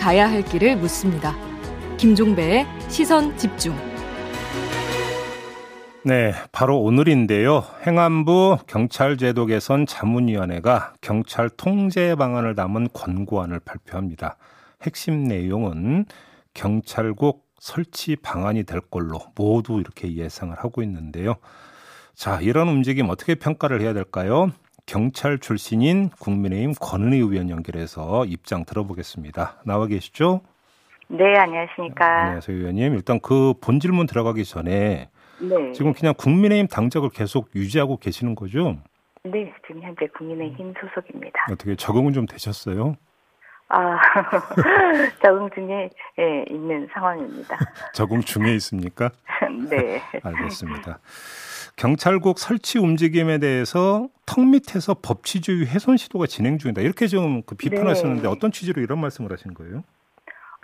가야 0.00 0.30
할 0.30 0.42
길을 0.42 0.78
묻습니다. 0.78 1.36
김종배의 1.98 2.66
시선 2.88 3.36
집중. 3.36 3.76
네, 6.06 6.32
바로 6.52 6.80
오늘인데요. 6.80 7.62
행안부 7.86 8.60
경찰제도 8.66 9.44
개선 9.44 9.84
자문위원회가 9.84 10.94
경찰 11.02 11.50
통제 11.50 12.14
방안을 12.14 12.54
담은 12.54 12.88
권고안을 12.94 13.60
발표합니다. 13.60 14.38
핵심 14.80 15.24
내용은 15.24 16.06
경찰국 16.54 17.44
설치 17.58 18.16
방안이 18.16 18.64
될 18.64 18.80
걸로 18.80 19.20
모두 19.34 19.80
이렇게 19.80 20.14
예상을 20.14 20.56
하고 20.56 20.82
있는데요. 20.82 21.34
자, 22.14 22.40
이런 22.40 22.68
움직임 22.68 23.10
어떻게 23.10 23.34
평가를 23.34 23.82
해야 23.82 23.92
될까요? 23.92 24.50
경찰 24.90 25.38
출신인 25.38 26.08
국민의힘 26.08 26.74
권은희 26.80 27.18
의원 27.18 27.48
연결해서 27.48 28.24
입장 28.24 28.64
들어보겠습니다. 28.64 29.62
나와 29.64 29.86
계시죠? 29.86 30.40
네, 31.06 31.38
안녕하십니까. 31.38 32.04
안녕하세요, 32.04 32.56
의원님. 32.56 32.94
일단 32.94 33.20
그 33.20 33.54
본질문 33.60 34.06
들어가기 34.06 34.44
전에 34.44 35.08
네. 35.38 35.72
지금 35.74 35.92
그냥 35.92 36.12
국민의힘 36.18 36.66
당적을 36.66 37.10
계속 37.10 37.50
유지하고 37.54 37.98
계시는 37.98 38.34
거죠? 38.34 38.78
네, 39.22 39.52
지금 39.64 39.80
현재 39.80 40.08
국민의힘 40.08 40.74
소속입니다. 40.80 41.46
어떻게 41.52 41.76
적응은 41.76 42.12
좀 42.12 42.26
되셨어요? 42.26 42.96
아, 43.68 43.96
적응 45.22 45.48
중에 45.54 45.88
예, 46.18 46.44
있는 46.50 46.88
상황입니다. 46.92 47.56
적응 47.94 48.22
중에 48.22 48.54
있습니까? 48.54 49.10
네. 49.70 50.02
알겠습니다. 50.24 50.98
경찰국 51.80 52.38
설치 52.38 52.78
움직임에 52.78 53.38
대해서 53.38 54.06
턱 54.26 54.44
밑에서 54.44 54.96
법치주의 55.02 55.64
훼손 55.64 55.96
시도가 55.96 56.26
진행 56.26 56.58
중이다. 56.58 56.82
이렇게 56.82 57.06
좀 57.06 57.40
그 57.46 57.54
비판하셨는데 57.54 58.22
네. 58.22 58.28
어떤 58.28 58.52
취지로 58.52 58.82
이런 58.82 59.00
말씀을 59.00 59.32
하신 59.32 59.54
거예요? 59.54 59.82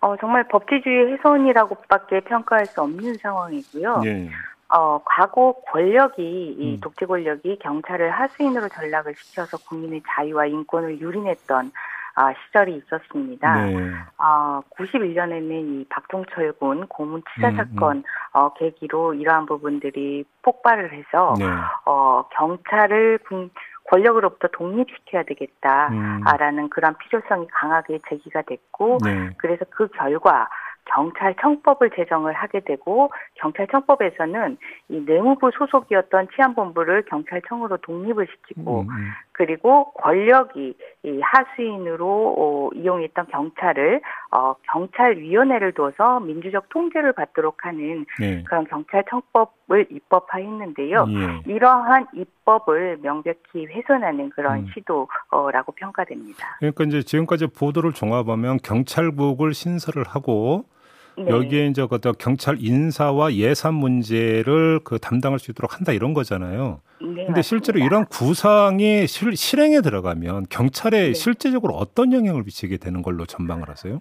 어, 0.02 0.14
정말 0.18 0.46
법치주의 0.48 1.12
훼손이라고밖에 1.12 2.20
평가할 2.20 2.66
수 2.66 2.82
없는 2.82 3.14
상황이고요. 3.14 4.00
네. 4.02 4.28
어, 4.68 5.00
과거 5.06 5.54
권력이, 5.72 6.56
이 6.58 6.74
음. 6.74 6.80
독재 6.82 7.06
권력이 7.06 7.60
경찰을 7.60 8.10
하수인으로 8.10 8.68
전락을 8.68 9.14
시켜서 9.16 9.56
국민의 9.56 10.02
자유와 10.06 10.46
인권을 10.46 11.00
유린했던 11.00 11.72
아, 12.18 12.32
시절이 12.32 12.76
있었습니다. 12.76 13.66
네. 13.66 13.92
아, 14.16 14.62
91년에는 14.78 15.50
이 15.52 15.86
박종철 15.90 16.52
군 16.52 16.86
고문 16.86 17.22
음, 17.38 17.56
사건 17.56 17.98
음. 17.98 18.02
어, 18.32 18.54
계기로 18.54 19.14
이러한 19.14 19.44
부분들이 19.44 20.24
폭발을 20.40 20.94
해서 20.94 21.34
네. 21.38 21.44
어, 21.84 22.26
경찰을 22.30 23.18
권력으로부터 23.90 24.48
독립시켜야 24.48 25.24
되겠다라는 25.24 26.64
음. 26.64 26.68
그런 26.70 26.96
필요성이 26.96 27.46
강하게 27.52 27.98
제기가 28.08 28.42
됐고 28.42 28.98
네. 29.04 29.30
그래서 29.36 29.66
그 29.68 29.88
결과 29.88 30.48
경찰청법을 30.86 31.90
제정을 31.94 32.32
하게 32.32 32.60
되고 32.60 33.12
경찰청법에서는 33.34 34.56
이 34.88 35.00
내무부 35.04 35.50
소속이었던 35.52 36.28
치안본부를 36.34 37.04
경찰청으로 37.06 37.78
독립을 37.78 38.26
시키고 38.26 38.82
음, 38.82 38.88
음. 38.88 39.10
그리고 39.36 39.92
권력이 39.92 40.74
이 41.02 41.20
하수인으로 41.20 42.34
어, 42.38 42.70
이용했던 42.74 43.26
경찰을 43.26 44.00
어, 44.30 44.54
경찰위원회를 44.72 45.72
둬서 45.72 46.20
민주적 46.20 46.70
통제를 46.70 47.12
받도록 47.12 47.66
하는 47.66 48.06
네. 48.18 48.42
그런 48.44 48.66
경찰청법을 48.66 49.88
입법화했는데요. 49.90 51.06
예. 51.08 51.52
이러한 51.52 52.06
입법을 52.14 53.00
명백히 53.02 53.66
훼손하는 53.66 54.30
그런 54.30 54.60
음. 54.60 54.66
시도라고 54.72 55.72
평가됩니다. 55.72 56.56
그러니까 56.58 56.84
이제 56.84 57.02
지금까지 57.02 57.48
보도를 57.48 57.92
종합하면 57.92 58.56
경찰국을 58.62 59.52
신설을 59.52 60.04
하고 60.08 60.64
네. 61.18 61.28
여기에 61.28 61.68
이제 61.68 61.86
그 61.88 61.98
경찰 62.18 62.58
인사와 62.60 63.34
예산 63.34 63.74
문제를 63.74 64.80
그 64.84 64.98
담당할 64.98 65.38
수 65.38 65.50
있도록 65.50 65.76
한다 65.76 65.92
이런 65.92 66.12
거잖아요. 66.12 66.80
네, 67.00 67.26
근데 67.26 67.42
실제로 67.42 67.78
이런 67.78 68.04
구상이 68.06 69.06
실, 69.06 69.36
실행에 69.36 69.80
들어가면 69.80 70.46
경찰에 70.50 71.08
네. 71.08 71.14
실제적으로 71.14 71.74
어떤 71.74 72.12
영향을 72.12 72.42
미치게 72.42 72.76
되는 72.78 73.02
걸로 73.02 73.26
전망을 73.26 73.68
하세요? 73.68 74.00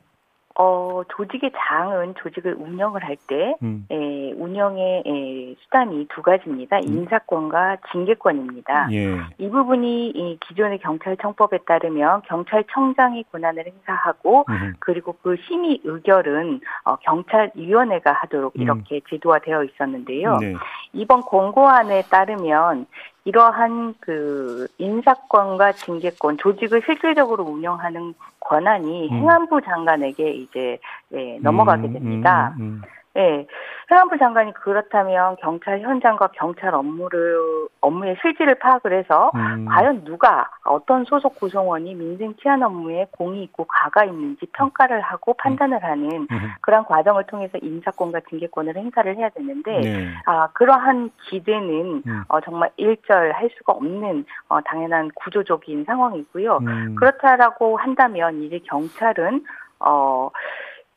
어, 0.57 1.01
조직의 1.09 1.51
장은 1.55 2.15
조직을 2.15 2.53
운영을 2.53 3.03
할 3.03 3.17
때, 3.27 3.55
음. 3.61 3.85
에, 3.91 4.31
운영의 4.31 5.03
에, 5.05 5.55
수단이 5.61 6.07
두 6.09 6.21
가지입니다. 6.21 6.77
음. 6.77 6.83
인사권과 6.83 7.77
징계권입니다. 7.91 8.87
예. 8.91 9.17
이 9.37 9.49
부분이 9.49 10.09
이 10.09 10.37
기존의 10.39 10.79
경찰청법에 10.79 11.59
따르면 11.65 12.21
경찰청장이 12.21 13.25
권한을 13.31 13.65
행사하고, 13.65 14.45
음. 14.49 14.73
그리고 14.79 15.17
그 15.21 15.35
심의 15.45 15.81
의결은 15.83 16.61
어, 16.85 16.95
경찰위원회가 16.97 18.13
하도록 18.13 18.55
음. 18.55 18.61
이렇게 18.61 19.01
제도화되어 19.09 19.65
있었는데요. 19.65 20.37
네. 20.37 20.53
이번 20.93 21.21
공고안에 21.21 22.03
따르면 22.03 22.85
이러한 23.25 23.95
그 23.99 24.67
인사권과 24.77 25.73
징계권 25.73 26.37
조직을 26.37 26.83
실질적으로 26.85 27.43
운영하는 27.43 28.13
권한이 28.39 29.09
음. 29.09 29.17
행안부 29.17 29.61
장관에게 29.61 30.31
이제 30.31 30.77
예, 31.11 31.39
넘어가게 31.39 31.87
음, 31.87 31.93
됩니다. 31.93 32.53
음, 32.57 32.61
음, 32.61 32.65
음. 32.65 32.81
예, 33.17 33.47
행안부 33.89 34.17
장관이 34.17 34.53
그렇다면 34.53 35.37
경찰 35.37 35.79
현장과 35.79 36.29
경찰 36.33 36.75
업무를 36.75 37.37
업무의 37.79 38.17
실질을 38.21 38.55
파악을 38.55 38.91
해서 38.91 39.31
음. 39.35 39.65
과연 39.65 40.03
누가 40.03 40.49
어떤 40.65 41.05
소속 41.05 41.35
구성원이 41.35 41.95
민생 41.95 42.35
치안 42.41 42.61
업무에 42.61 43.07
공이 43.11 43.43
있고 43.43 43.65
과가 43.65 44.03
있는지 44.03 44.45
평가를 44.47 44.99
하고 44.99 45.33
판단을 45.35 45.81
하는 45.81 46.27
음. 46.29 46.53
그런 46.61 46.83
과정을 46.83 47.23
통해서 47.25 47.57
인사권과 47.61 48.21
징계권을 48.29 48.75
행사를 48.75 49.15
해야 49.15 49.29
되는데 49.29 49.79
네. 49.79 50.13
아 50.25 50.47
그러한 50.53 51.11
기대는 51.29 52.03
음. 52.05 52.23
어, 52.27 52.41
정말 52.41 52.71
일절할 52.75 53.49
수가 53.57 53.73
없는 53.73 54.25
어, 54.49 54.59
당연한 54.61 55.09
구조적인 55.15 55.85
상황이고요. 55.85 56.57
음. 56.63 56.95
그렇다라고 56.95 57.77
한다면 57.77 58.43
이제 58.43 58.59
경찰은 58.65 59.45
어. 59.79 60.29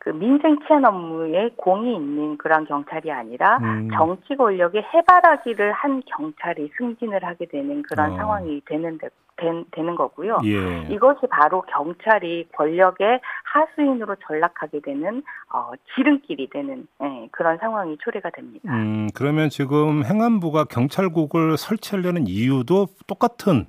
그 0.08 0.12
민생 0.14 0.58
치안 0.66 0.86
업무에 0.86 1.50
공이 1.56 1.94
있는 1.94 2.38
그런 2.38 2.64
경찰이 2.64 3.12
아니라 3.12 3.58
음. 3.58 3.90
정치 3.92 4.36
권력의 4.36 4.82
해바라기를 4.82 5.72
한 5.72 6.02
경찰이 6.06 6.70
승진을 6.78 7.22
하게 7.22 7.44
되는 7.44 7.82
그런 7.82 8.12
어. 8.12 8.16
상황이 8.16 8.62
되는 8.64 8.96
데, 8.96 9.10
된, 9.36 9.66
되는 9.70 9.94
거고요. 9.96 10.38
예. 10.44 10.88
이것이 10.90 11.26
바로 11.30 11.60
경찰이 11.60 12.48
권력의 12.56 13.20
하수인으로 13.52 14.16
전락하게 14.26 14.80
되는 14.80 15.22
어, 15.52 15.72
지름길이 15.94 16.48
되는 16.48 16.86
예, 17.02 17.28
그런 17.30 17.58
상황이 17.58 17.98
초래가 18.02 18.30
됩니다. 18.30 18.72
음, 18.72 19.08
그러면 19.14 19.50
지금 19.50 20.06
행안부가 20.06 20.64
경찰국을 20.64 21.58
설치하려는 21.58 22.26
이유도 22.28 22.86
똑같은 23.06 23.66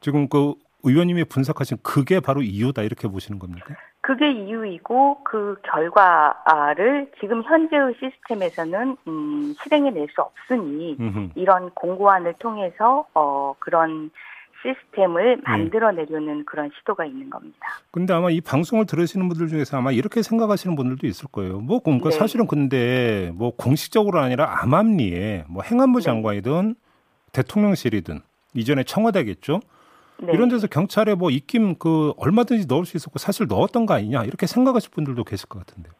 지금 0.00 0.30
그 0.30 0.54
의원님이 0.84 1.24
분석하신 1.24 1.78
그게 1.82 2.20
바로 2.20 2.40
이유다 2.40 2.84
이렇게 2.84 3.06
보시는 3.06 3.38
겁니까? 3.38 3.74
그게 4.08 4.32
이유이고 4.32 5.18
그 5.22 5.56
결과를 5.64 7.10
지금 7.20 7.42
현재의 7.42 7.94
시스템에서는 8.00 8.96
음, 9.06 9.54
실행해낼 9.62 10.08
수 10.14 10.22
없으니 10.22 10.96
음흠. 10.98 11.32
이런 11.34 11.68
공고안을 11.74 12.32
통해서 12.38 13.06
어, 13.12 13.54
그런 13.58 14.10
시스템을 14.62 15.36
네. 15.36 15.42
만들어내려는 15.44 16.38
네. 16.38 16.42
그런 16.46 16.70
시도가 16.78 17.04
있는 17.04 17.28
겁니다. 17.28 17.58
근데 17.90 18.14
아마 18.14 18.30
이 18.30 18.40
방송을 18.40 18.86
들으시는 18.86 19.28
분들 19.28 19.48
중에서 19.48 19.76
아마 19.76 19.92
이렇게 19.92 20.22
생각하시는 20.22 20.74
분들도 20.74 21.06
있을 21.06 21.28
거예요. 21.30 21.60
뭐 21.60 21.80
그러니까 21.80 22.08
네. 22.08 22.16
사실은 22.16 22.46
근데 22.46 23.30
뭐 23.34 23.52
공식적으로 23.54 24.20
아니라 24.20 24.62
암암리에 24.62 25.44
뭐 25.50 25.62
행안부 25.62 25.98
네. 25.98 26.04
장관이든 26.06 26.76
대통령실이든 27.32 28.20
이전에 28.54 28.84
청와대겠죠. 28.84 29.60
네. 30.20 30.32
이런 30.32 30.48
데서 30.48 30.66
경찰에 30.66 31.14
뭐 31.14 31.30
입김 31.30 31.76
그 31.78 32.12
얼마든지 32.16 32.66
넣을 32.66 32.84
수 32.84 32.96
있었고 32.96 33.18
사실 33.18 33.46
넣었던 33.48 33.86
거 33.86 33.94
아니냐 33.94 34.24
이렇게 34.24 34.46
생각하실 34.46 34.90
분들도 34.90 35.24
계실 35.24 35.48
것 35.48 35.58
같은데요. 35.60 35.92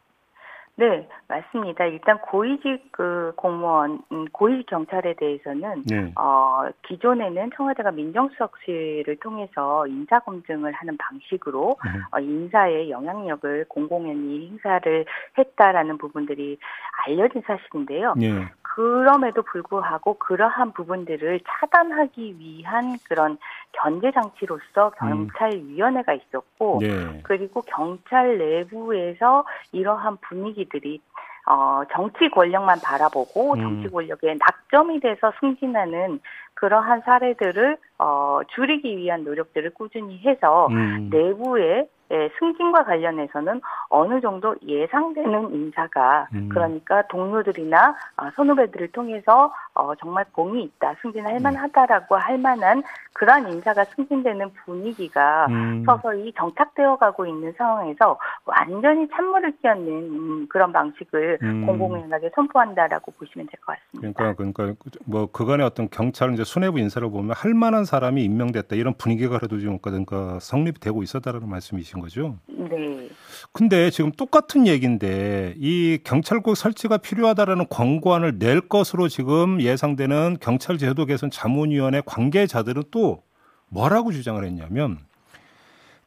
네, 0.79 1.09
맞습니다. 1.27 1.83
일단 1.87 2.19
고위직 2.19 2.93
그 2.93 3.33
공무원, 3.35 4.01
음, 4.13 4.25
고위직 4.31 4.67
경찰에 4.67 5.13
대해서는 5.15 5.83
네. 5.85 6.13
어, 6.15 6.69
기존에는 6.87 7.49
청와대가 7.53 7.91
민정수석실을 7.91 9.17
통해서 9.17 9.85
인사 9.87 10.19
검증을 10.19 10.71
하는 10.71 10.95
방식으로 10.97 11.75
네. 11.83 11.91
어, 12.11 12.19
인사의 12.21 12.91
영향력을 12.91 13.65
공공연히 13.67 14.47
행사를 14.51 15.05
했다라는 15.37 15.97
부분들이 15.97 16.57
알려진 17.05 17.43
사실인데요. 17.45 18.13
네. 18.15 18.47
그럼에도 18.79 19.41
불구하고 19.41 20.13
그러한 20.13 20.71
부분들을 20.71 21.41
차단하기 21.45 22.37
위한 22.39 22.97
그런 23.09 23.37
견제 23.73 24.09
장치로서 24.09 24.93
음. 25.03 25.27
경찰위원회가 25.27 26.13
있었고 26.13 26.79
네. 26.79 27.19
그리고 27.23 27.61
경찰 27.63 28.37
내부에서 28.37 29.43
이러한 29.73 30.15
분위기들이 30.21 31.01
어, 31.45 31.81
정치 31.91 32.29
권력만 32.29 32.79
바라보고 32.81 33.55
음. 33.55 33.61
정치 33.61 33.89
권력에 33.89 34.37
낙점이 34.39 35.01
돼서 35.01 35.33
승진하는 35.41 36.21
그러한 36.53 37.01
사례들을 37.01 37.75
어, 37.97 38.39
줄이기 38.55 38.95
위한 38.95 39.25
노력들을 39.25 39.71
꾸준히 39.73 40.19
해서 40.19 40.67
음. 40.67 41.09
내부에 41.11 41.85
예, 42.11 42.29
승진과 42.39 42.83
관련해서는 42.85 43.61
어느 43.89 44.19
정도 44.21 44.55
예상되는 44.65 45.53
인사가 45.53 46.27
음. 46.33 46.49
그러니까 46.49 47.03
동료들이나 47.07 47.95
어, 48.17 48.29
선후배들을 48.35 48.91
통해서 48.91 49.53
어, 49.73 49.93
정말 49.95 50.25
공이 50.31 50.63
있다, 50.63 50.95
승진할 51.01 51.37
음. 51.37 51.43
만하다라고 51.43 52.15
할 52.17 52.37
만한 52.37 52.83
그러한 53.13 53.51
인사가 53.51 53.83
승진되는 53.85 54.51
분위기가 54.65 55.47
음. 55.49 55.83
서서히 55.85 56.33
정착되어 56.37 56.97
가고 56.97 57.25
있는 57.25 57.53
상황에서 57.57 58.17
완전히 58.45 59.07
찬물을 59.09 59.57
끼얹는 59.61 59.91
음, 59.91 60.47
그런 60.49 60.71
방식을 60.73 61.39
음. 61.41 61.65
공공연하게 61.65 62.31
선포한다라고 62.35 63.11
보시면 63.11 63.47
될 63.47 63.59
것 63.61 63.75
같습니다. 63.91 64.13
그러니까 64.17 64.35
그러니까 64.35 64.75
뭐 65.05 65.27
그간의 65.31 65.65
어떤 65.65 65.89
경찰 65.89 66.33
이제 66.33 66.43
수뇌부 66.43 66.79
인사를 66.79 67.09
보면 67.09 67.33
할 67.35 67.53
만한 67.53 67.85
사람이 67.85 68.23
임명됐다 68.23 68.75
이런 68.75 68.93
분위기가 68.97 69.37
그래도 69.37 69.59
지금 69.59 69.79
그러니까 69.79 70.39
성립이 70.39 70.79
되고 70.79 71.03
있었다라는 71.03 71.47
말씀이신 71.49 71.98
거죠? 71.99 72.37
네. 72.47 73.09
근데 73.51 73.89
지금 73.89 74.11
똑같은 74.11 74.67
얘기인데 74.67 75.55
이 75.57 75.99
경찰국 76.03 76.55
설치가 76.55 76.97
필요하다라는 76.97 77.67
권고안을 77.69 78.39
낼 78.39 78.61
것으로 78.61 79.07
지금 79.07 79.61
예상되는 79.61 80.37
경찰 80.39 80.77
제도 80.77 81.05
개선 81.05 81.31
자문위원회 81.31 82.01
관계자들은 82.05 82.83
또 82.91 83.23
뭐라고 83.69 84.11
주장을 84.11 84.43
했냐면 84.43 84.99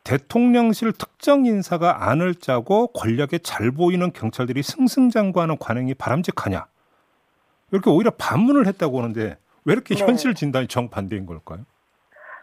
대통령실 0.05 0.93
특정 0.93 1.47
인사가 1.47 2.09
안을 2.09 2.35
짜고 2.35 2.89
권력에 2.89 3.39
잘 3.39 3.71
보이는 3.71 4.12
경찰들이 4.12 4.62
승승장구하는 4.62 5.59
관행이 5.59 5.94
바람직하냐 5.94 6.67
이렇게 7.71 7.91
오히려 7.91 8.11
반문을 8.11 8.67
했다고 8.67 8.99
하는데 8.99 9.37
왜 9.65 9.73
이렇게 9.73 9.94
네. 9.94 10.05
현실 10.05 10.35
진단이 10.35 10.67
정반대인 10.67 11.27
걸까요? 11.27 11.65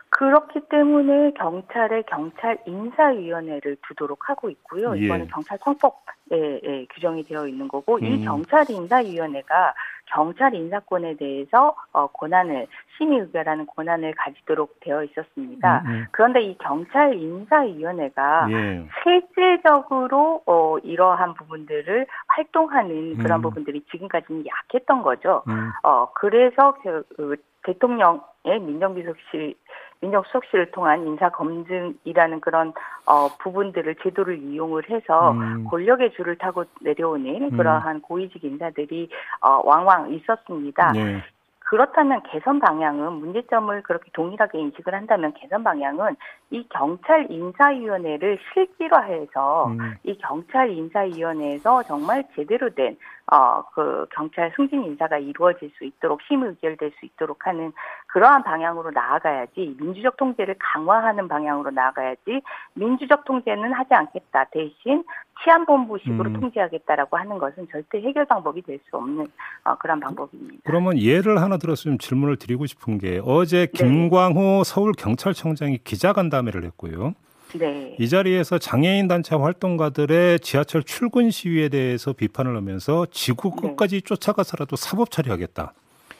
그렇기 0.09 0.61
때문에 0.69 1.31
경찰의 1.31 2.03
경찰 2.03 2.57
인사위원회를 2.65 3.77
두도록 3.87 4.29
하고 4.29 4.49
있고요. 4.49 4.97
예. 4.97 5.01
이거는 5.01 5.27
경찰청법에 5.27 6.61
예, 6.63 6.85
규정이 6.93 7.25
되어 7.25 7.47
있는 7.47 7.67
거고 7.67 7.97
음. 7.97 8.05
이 8.05 8.23
경찰 8.23 8.65
인사위원회가 8.69 9.73
경찰 10.11 10.55
인사권에 10.55 11.15
대해서 11.17 11.75
어, 11.93 12.07
권한을 12.07 12.67
심의 12.97 13.19
의결하는 13.19 13.67
권한을 13.67 14.15
가지도록 14.15 14.79
되어 14.79 15.03
있었습니다. 15.03 15.83
음, 15.85 15.89
음. 15.89 16.05
그런데 16.11 16.41
이 16.41 16.57
경찰 16.57 17.13
인사위원회가 17.13 18.47
예. 18.51 18.87
실질적으로 19.03 20.41
어, 20.47 20.77
이러한 20.79 21.35
부분들을 21.35 22.07
활동하는 22.27 23.17
그런 23.17 23.39
음. 23.39 23.41
부분들이 23.43 23.81
지금까지는 23.91 24.45
약했던 24.47 25.03
거죠. 25.03 25.43
음. 25.47 25.71
어, 25.83 26.11
그래서 26.13 26.73
그, 26.81 27.03
그 27.15 27.35
대통령의 27.63 28.59
민정비서실 28.61 29.55
민정수석실을 30.01 30.71
통한 30.71 31.05
인사 31.05 31.29
검증이라는 31.29 32.39
그런 32.41 32.73
어, 33.05 33.27
부분들을 33.39 33.95
제도를 34.03 34.39
이용을 34.39 34.89
해서 34.89 35.31
음. 35.31 35.65
권력의 35.65 36.13
줄을 36.13 36.37
타고 36.37 36.63
내려오는 36.81 37.43
음. 37.43 37.57
그러한 37.57 38.01
고위직 38.01 38.43
인사들이 38.43 39.09
어, 39.41 39.61
왕왕 39.67 40.13
있었습니다. 40.13 40.91
네. 40.93 41.23
그렇다면 41.69 42.23
개선 42.31 42.59
방향은 42.59 43.13
문제점을 43.13 43.83
그렇게 43.83 44.09
동일하게 44.13 44.59
인식을 44.59 44.95
한다면 44.95 45.33
개선 45.35 45.63
방향은 45.63 46.15
이 46.49 46.67
경찰 46.67 47.27
인사위원회를 47.29 48.39
실질화해서 48.51 49.67
음. 49.67 49.93
이 50.03 50.17
경찰 50.17 50.71
인사위원회에서 50.71 51.83
정말 51.83 52.23
제대로 52.35 52.73
된 52.73 52.97
어, 53.31 53.63
그 53.73 54.07
경찰 54.11 54.51
승진 54.55 54.83
인사가 54.83 55.17
이루어질 55.17 55.71
수 55.77 55.85
있도록 55.85 56.21
심의 56.27 56.49
의결될 56.49 56.91
수 56.99 57.05
있도록 57.05 57.45
하는 57.45 57.71
그러한 58.07 58.43
방향으로 58.43 58.91
나아가야지 58.91 59.77
민주적 59.79 60.17
통제를 60.17 60.55
강화하는 60.59 61.27
방향으로 61.27 61.71
나아가야지 61.71 62.41
민주적 62.73 63.25
통제는 63.25 63.73
하지 63.73 63.93
않겠다 63.93 64.45
대신 64.51 65.03
치안본부식으로 65.43 66.31
음. 66.31 66.39
통제하겠다라고 66.41 67.17
하는 67.17 67.37
것은 67.37 67.67
절대 67.71 68.01
해결 68.01 68.25
방법이 68.25 68.61
될 68.63 68.79
수 68.89 68.97
없는 68.97 69.27
어, 69.63 69.75
그런 69.75 69.99
방법입니다. 69.99 70.61
그러면 70.63 70.97
예를 70.97 71.41
하나 71.41 71.57
좀 71.57 71.97
질문을 71.97 72.37
드리고 72.37 72.65
싶은 72.65 72.97
게 72.97 73.21
어제 73.23 73.67
네. 73.67 73.71
김광호 73.71 74.39
네. 74.39 74.63
서울 74.63 74.93
경찰청장이 74.97 75.79
기자간담회를 75.79 76.63
했고요. 76.65 77.13
네. 77.57 77.95
이 77.99 78.07
자리에서 78.07 78.59
장애인 78.59 79.07
단체 79.07 79.35
활동가들의 79.35 80.39
지하철 80.41 80.83
출근 80.83 81.31
시위에 81.31 81.69
대해서 81.69 82.13
비판을 82.13 82.55
하면서 82.55 83.07
지구 83.11 83.51
네. 83.55 83.69
끝까지 83.69 83.95
네. 83.95 84.01
쫓아가서라도 84.01 84.75
사법 84.75 85.09
처리하겠다. 85.11 85.73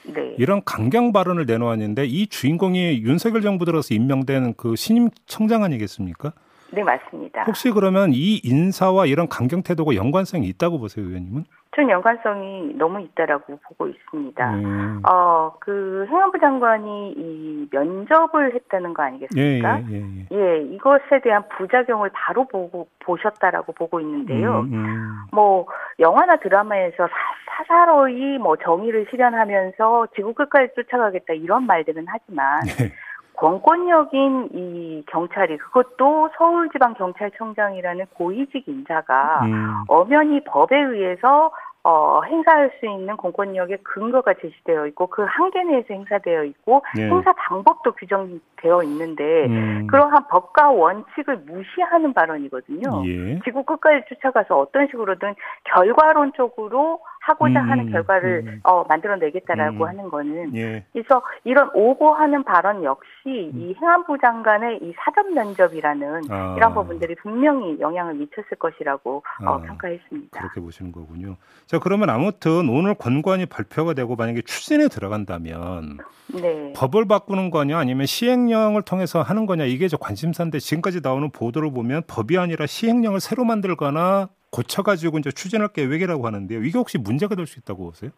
네. 0.05 0.35
이런 0.37 0.63
강경 0.63 1.11
발언을 1.11 1.45
내놓았는데 1.45 2.05
이 2.05 2.27
주인공이 2.27 3.01
윤석열 3.03 3.41
정부 3.41 3.65
들어서 3.65 3.93
임명된 3.93 4.55
그 4.55 4.75
신임 4.75 5.09
청장 5.27 5.63
아니겠습니까? 5.63 6.33
네, 6.71 6.83
맞습니다. 6.83 7.43
혹시 7.43 7.71
그러면 7.71 8.11
이 8.13 8.39
인사와 8.43 9.05
이런 9.05 9.27
강경 9.27 9.63
태도가 9.63 9.95
연관성이 9.95 10.47
있다고 10.47 10.79
보세요, 10.79 11.05
의원님은? 11.05 11.45
전 11.75 11.89
연관성이 11.89 12.73
너무 12.75 12.99
있다라고 13.01 13.59
보고 13.63 13.87
있습니다. 13.87 14.55
음. 14.55 15.01
어, 15.07 15.53
그 15.59 16.05
행안부 16.09 16.39
장관이 16.39 17.13
이 17.15 17.67
면접을 17.71 18.55
했다는 18.55 18.93
거 18.93 19.03
아니겠습니까? 19.03 19.81
예, 19.81 19.85
예, 19.91 20.25
예, 20.31 20.35
예. 20.35 20.61
이것에 20.63 21.21
대한 21.23 21.43
부작용을 21.57 22.09
바로 22.13 22.47
보고 22.47 22.87
보셨다라고 22.99 23.73
보고 23.73 23.99
있는데요. 24.01 24.61
음, 24.61 24.73
음. 24.73 25.15
뭐 25.31 25.67
영화나 25.99 26.37
드라마에서 26.37 27.07
사, 27.07 27.63
사사로이 27.63 28.39
뭐 28.39 28.55
정의를 28.57 29.07
실현하면서 29.11 30.07
지구 30.15 30.33
끝까지 30.33 30.73
쫓아가겠다 30.75 31.33
이런 31.33 31.65
말들은 31.65 32.05
하지만 32.07 32.61
네. 32.65 32.91
권권력인 33.39 34.49
이 34.53 35.03
경찰이 35.07 35.57
그것도 35.57 36.29
서울지방경찰청장이라는 36.37 38.05
고위직 38.13 38.67
인사가 38.67 39.41
음. 39.45 39.83
엄연히 39.87 40.43
법에 40.43 40.77
의해서 40.77 41.51
어, 41.81 42.21
행사할 42.23 42.71
수 42.79 42.85
있는 42.85 43.15
공권력의 43.15 43.77
근거가 43.83 44.33
제시되어 44.33 44.87
있고 44.87 45.07
그 45.07 45.23
한계 45.23 45.63
내에서 45.63 45.93
행사되어 45.93 46.43
있고 46.43 46.83
네. 46.93 47.09
행사 47.09 47.31
방법도 47.31 47.93
규정되어 47.93 48.83
있는데 48.83 49.45
음. 49.45 49.87
그러한 49.87 50.27
법과 50.27 50.71
원칙을 50.71 51.37
무시하는 51.47 52.13
발언이거든요. 52.13 53.03
예. 53.05 53.39
지구 53.45 53.63
끝까지 53.63 54.05
쫓아가서 54.09 54.59
어떤 54.59 54.87
식으로든 54.87 55.35
결과론적으로 55.63 56.99
하고자 57.29 57.61
음, 57.61 57.69
하는 57.69 57.91
결과를 57.91 58.43
음. 58.45 58.59
어, 58.63 58.83
만들어내겠다라고 58.85 59.83
음. 59.83 59.87
하는 59.87 60.09
거는 60.09 60.55
예. 60.55 60.83
그래서 60.91 61.21
이런 61.43 61.69
오고하는 61.73 62.43
발언 62.43 62.83
역시 62.83 63.07
음. 63.27 63.51
이 63.55 63.75
행안부 63.79 64.17
장관의 64.19 64.79
이 64.81 64.93
사전 64.97 65.33
면접이라는 65.35 66.21
아. 66.29 66.55
이런 66.57 66.73
부분들이 66.73 67.15
분명히 67.15 67.79
영향을 67.79 68.15
미쳤을 68.15 68.57
것이라고 68.57 69.23
어, 69.41 69.45
아. 69.45 69.51
어, 69.51 69.61
평가했습니다. 69.61 70.39
그렇게 70.39 70.59
보시는 70.59 70.91
거군요. 70.91 71.35
자 71.67 71.77
그러면 71.77 72.09
아무튼 72.09 72.67
오늘 72.67 72.95
권고안이 72.95 73.45
발표가 73.45 73.93
되고 73.93 74.15
만약에 74.15 74.41
추진에 74.41 74.87
들어간다면 74.87 75.99
네. 76.33 76.73
법을 76.75 77.07
바꾸는 77.07 77.51
거냐 77.51 77.77
아니면 77.77 78.07
시행령을 78.07 78.81
통해서 78.81 79.21
하는 79.21 79.45
거냐 79.45 79.65
이게 79.65 79.87
저 79.87 79.97
관심사인데 79.97 80.59
지금까지 80.59 81.01
나오는 81.03 81.29
보도를 81.29 81.71
보면 81.71 82.03
법이 82.07 82.37
아니라 82.39 82.65
시행령을 82.65 83.19
새로 83.19 83.45
만들거나 83.45 84.29
고쳐가지고 84.51 85.19
이제 85.19 85.31
추진할 85.31 85.69
계획이라고 85.69 86.25
하는데요. 86.25 86.63
이게 86.63 86.77
혹시 86.77 86.97
문제가 86.97 87.35
될 87.35 87.45
수 87.45 87.59
있다고 87.59 87.85
보세요? 87.85 88.11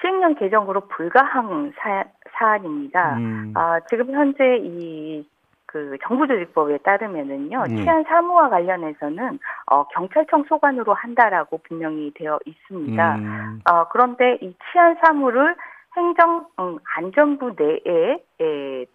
시행령 0.00 0.34
개정으로 0.36 0.88
불가항 0.88 1.72
사, 1.76 2.04
안입니다 2.40 3.16
음. 3.16 3.52
아, 3.56 3.80
지금 3.88 4.12
현재 4.12 4.58
이 4.62 5.24
그 5.68 5.98
정부조직법에 6.02 6.78
따르면은요 6.78 7.64
음. 7.68 7.76
치안 7.76 8.02
사무와 8.04 8.48
관련해서는 8.48 9.38
어, 9.66 9.86
경찰청 9.88 10.44
소관으로 10.48 10.94
한다라고 10.94 11.58
분명히 11.58 12.10
되어 12.14 12.38
있습니다. 12.46 13.16
음. 13.16 13.60
어, 13.70 13.84
그런데 13.90 14.38
이 14.40 14.54
치안 14.72 14.96
사무를 15.02 15.54
행정 15.94 16.46
음, 16.58 16.78
안전부 16.96 17.54
내에 17.58 18.14
에, 18.40 18.86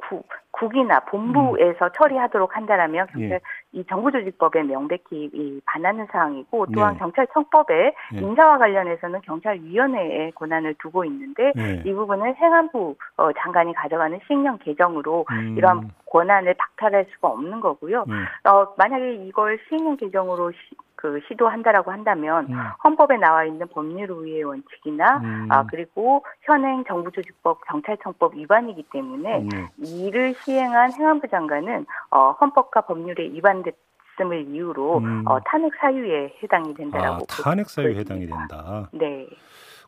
구, 0.00 0.22
국이나 0.52 1.00
본부에서 1.00 1.86
음. 1.86 1.90
처리하도록 1.96 2.56
한다라면 2.56 3.06
경찰 3.06 3.32
예. 3.32 3.40
이 3.72 3.84
정부조직법에 3.88 4.62
명백히 4.64 5.30
이 5.32 5.60
반하는 5.64 6.06
사항이고 6.10 6.66
또한 6.74 6.94
네. 6.94 6.98
경찰청법에 6.98 7.94
예. 8.14 8.18
인사와 8.18 8.58
관련해서는 8.58 9.20
경찰위원회에 9.22 10.32
권한을 10.34 10.74
두고 10.74 11.04
있는데 11.04 11.52
예. 11.56 11.82
이 11.84 11.92
부분은 11.92 12.34
행안부 12.34 12.96
어, 13.16 13.32
장관이 13.38 13.74
가져가는 13.74 14.18
시행령 14.26 14.58
개정으로 14.58 15.24
음. 15.30 15.54
이러한 15.56 15.90
권한을 16.06 16.54
박탈할 16.54 17.06
수가 17.14 17.28
없는 17.28 17.60
거고요. 17.60 18.04
예. 18.08 18.48
어, 18.50 18.74
만약에 18.76 19.14
이걸 19.26 19.58
시행령 19.68 19.96
개정으로 19.96 20.50
시, 20.50 20.58
그 21.00 21.20
시도한다라고 21.28 21.90
한다면 21.90 22.46
음. 22.50 22.56
헌법에 22.84 23.16
나와 23.16 23.44
있는 23.44 23.66
법률 23.68 24.10
우위의 24.10 24.44
원칙이나 24.44 25.18
음. 25.18 25.48
아 25.50 25.64
그리고 25.66 26.24
현행 26.42 26.84
정부조직법 26.84 27.66
경찰청법 27.66 28.34
위반이기 28.34 28.84
때문에 28.92 29.40
음. 29.40 29.68
이를 29.78 30.34
시행한 30.34 30.92
행안부 30.92 31.28
장관은 31.28 31.86
어, 32.10 32.32
헌법과 32.32 32.82
법률에 32.82 33.24
위반됐 33.24 33.74
음을 34.20 34.48
이유로 34.48 34.98
음. 34.98 35.24
어, 35.26 35.40
탄핵 35.40 35.72
사유에 35.80 36.34
해당이 36.42 36.74
된다라고 36.74 37.24
아, 37.30 37.42
탄핵 37.42 37.70
사유에 37.70 37.94
해당이 37.96 38.26
된다. 38.26 38.90
네. 38.92 39.26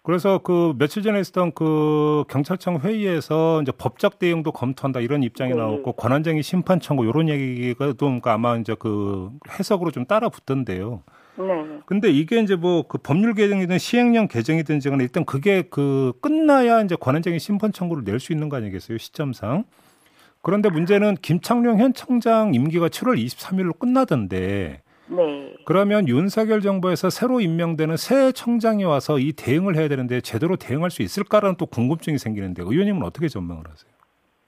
그래서 0.05 0.39
그 0.39 0.75
며칠 0.79 1.03
전에 1.03 1.21
있었던 1.21 1.53
그 1.53 2.25
경찰청 2.29 2.79
회의에서 2.81 3.63
이제 3.63 3.71
법적 3.71 4.19
대응도 4.19 4.51
검토한다 4.51 4.99
이런 5.01 5.23
입장이 5.23 5.53
네. 5.53 5.57
나왔고 5.57 5.93
권한쟁의 5.93 6.43
심판 6.43 6.81
청구 6.81 7.05
이런 7.07 7.29
얘기가 7.29 7.87
좀 7.93 8.21
그러니까 8.21 8.33
아마 8.33 8.57
이제 8.57 8.75
그 8.77 9.31
해석으로 9.49 9.93
좀 9.93 10.05
따라 10.05 10.29
붙던데요. 10.29 11.03
네. 11.39 11.45
근데 11.87 12.11
이게 12.11 12.41
이제 12.41 12.57
뭐 12.57 12.83
그 12.89 12.99
법률 12.99 13.35
개정이든 13.35 13.79
시행령 13.79 14.27
개정이든지 14.27 14.91
간에 14.91 15.05
일단 15.05 15.25
그게 15.25 15.63
그 15.71 16.13
끝나야 16.21 16.83
이제 16.83 16.97
권한쟁의 16.97 17.39
심판 17.39 17.73
청구를 17.73 18.03
낼 18.05 18.19
수 18.19 18.33
있는 18.33 18.49
거 18.49 18.57
아니겠어요 18.57 18.99
시점상. 18.99 19.65
그런데 20.43 20.69
문제는 20.69 21.15
김창룡 21.23 21.79
현 21.79 21.95
청장 21.95 22.55
임기가 22.55 22.89
7월 22.89 23.25
23일로 23.25 23.79
끝나던데 23.79 24.83
네. 25.17 25.55
그러면 25.65 26.09
윤석열 26.09 26.61
정부에서 26.61 27.11
새로 27.11 27.41
임명되는 27.41 27.97
새 27.97 28.33
청장이 28.33 28.85
와서 28.85 29.19
이 29.19 29.33
대응을 29.33 29.77
해야 29.77 29.89
되는데 29.89 30.21
제대로 30.21 30.57
대응할 30.57 30.91
수 30.91 31.03
있을까라는 31.03 31.57
또 31.57 31.67
궁금증이 31.67 32.19
생기는데 32.19 32.63
의원님은 32.63 33.03
어떻게 33.03 33.29
전망을 33.29 33.65
하세요? 33.69 33.93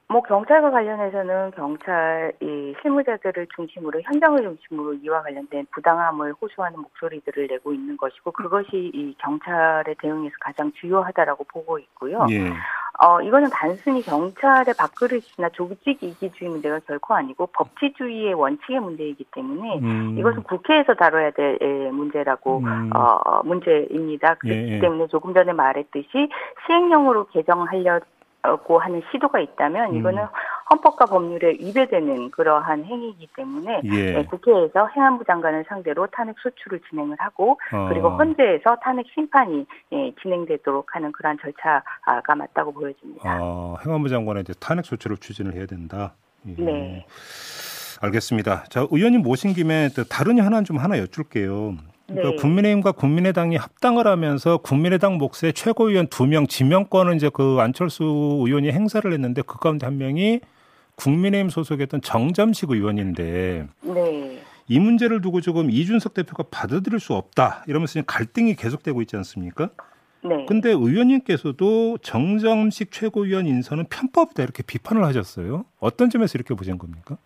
뭐 0.08 0.20
경찰과 0.22 0.70
관련해서는 0.70 1.52
경찰 1.52 2.32
이 2.40 2.74
실무자들을 2.82 3.46
중심으로 3.56 4.02
현장을 4.02 4.40
중심으로 4.42 4.94
이와 4.94 5.22
관련된 5.22 5.66
부당함을 5.70 6.34
호소하는 6.40 6.78
목소리들을 6.80 7.46
내고 7.46 7.72
있는 7.72 7.96
것이고 7.96 8.32
그것이 8.32 8.68
이 8.72 9.14
경찰의 9.18 9.96
대응에서 9.98 10.34
가장 10.40 10.70
주요하다라고 10.72 11.44
보고 11.44 11.78
있고요. 11.78 12.26
예. 12.30 12.52
어 13.02 13.20
이거는 13.22 13.48
단순히 13.50 14.02
경찰의 14.02 14.74
밥그릇이나 14.78 15.48
조직 15.52 16.00
이기주의 16.00 16.48
문제가 16.48 16.78
결코 16.80 17.14
아니고 17.14 17.48
법치주의의 17.48 18.34
원칙의 18.34 18.78
문제이기 18.78 19.24
때문에 19.32 19.78
음. 19.80 20.16
이것은 20.18 20.44
국회에서 20.44 20.94
다뤄야 20.94 21.32
될 21.32 21.58
문제라고 21.92 22.58
음. 22.58 22.90
어 22.94 23.42
문제입니다. 23.42 24.34
그렇기 24.34 24.58
예, 24.58 24.74
예. 24.76 24.78
때문에 24.80 25.08
조금 25.08 25.34
전에 25.34 25.52
말했듯이 25.52 26.28
시행령으로 26.66 27.26
개정하려 27.28 28.00
고 28.64 28.78
하는 28.78 29.02
시도가 29.10 29.40
있다면 29.40 29.90
음. 29.90 29.96
이거는 29.96 30.26
헌법과 30.70 31.06
법률에 31.06 31.52
위배되는 31.60 32.30
그러한 32.30 32.84
행위이기 32.84 33.28
때문에 33.36 33.80
예. 33.84 34.12
네, 34.12 34.24
국회에서 34.24 34.88
행안부 34.94 35.24
장관을 35.24 35.64
상대로 35.68 36.06
탄핵 36.08 36.36
소추를 36.38 36.80
진행을 36.88 37.16
하고 37.18 37.58
어. 37.72 37.88
그리고 37.88 38.10
헌재에서 38.10 38.76
탄핵 38.82 39.06
심판이 39.14 39.66
예, 39.92 40.12
진행되도록 40.22 40.94
하는 40.94 41.12
그러한 41.12 41.38
절차가 41.40 42.34
맞다고 42.34 42.72
보여집니다. 42.72 43.22
아, 43.30 43.76
행안부 43.84 44.08
장관에 44.08 44.40
이제 44.40 44.52
탄핵 44.60 44.84
소추를 44.84 45.16
추진을 45.18 45.54
해야 45.54 45.66
된다. 45.66 46.14
예. 46.46 46.62
네. 46.62 47.06
알겠습니다. 48.02 48.64
자, 48.64 48.86
의원님 48.90 49.22
모신 49.22 49.54
김에 49.54 49.88
다른 50.10 50.38
하나 50.40 50.62
좀 50.62 50.78
하나 50.78 50.98
여쭐게요. 50.98 51.76
그러니까 52.06 52.30
네. 52.30 52.36
국민의힘과 52.36 52.92
국민의당이 52.92 53.56
합당을 53.56 54.06
하면서 54.06 54.58
국민의당 54.58 55.16
몫의 55.18 55.54
최고위원 55.54 56.06
두 56.08 56.26
명 56.26 56.46
지명권을 56.46 57.16
이제 57.16 57.30
그 57.32 57.58
안철수 57.60 58.04
의원이 58.04 58.70
행사를 58.72 59.10
했는데 59.10 59.42
그 59.42 59.58
가운데 59.58 59.86
한 59.86 59.98
명이 59.98 60.40
국민의힘 60.96 61.48
소속이었던 61.48 62.02
정점식 62.02 62.70
의원인데 62.70 63.66
네. 63.82 64.42
이 64.68 64.78
문제를 64.78 65.20
두고 65.20 65.40
조금 65.40 65.70
이준석 65.70 66.14
대표가 66.14 66.44
받아들일 66.50 67.00
수 67.00 67.14
없다 67.14 67.64
이러면서 67.66 68.00
갈등이 68.02 68.54
계속되고 68.54 69.00
있지 69.02 69.16
않습니까? 69.16 69.70
네. 70.22 70.46
근데 70.46 70.70
의원님께서도 70.70 71.98
정점식 71.98 72.92
최고위원 72.92 73.46
인선은 73.46 73.86
편법이다 73.90 74.42
이렇게 74.42 74.62
비판을 74.62 75.04
하셨어요. 75.04 75.64
어떤 75.80 76.08
점에서 76.10 76.38
이렇게 76.38 76.54
보신 76.54 76.78
겁니까? 76.78 77.18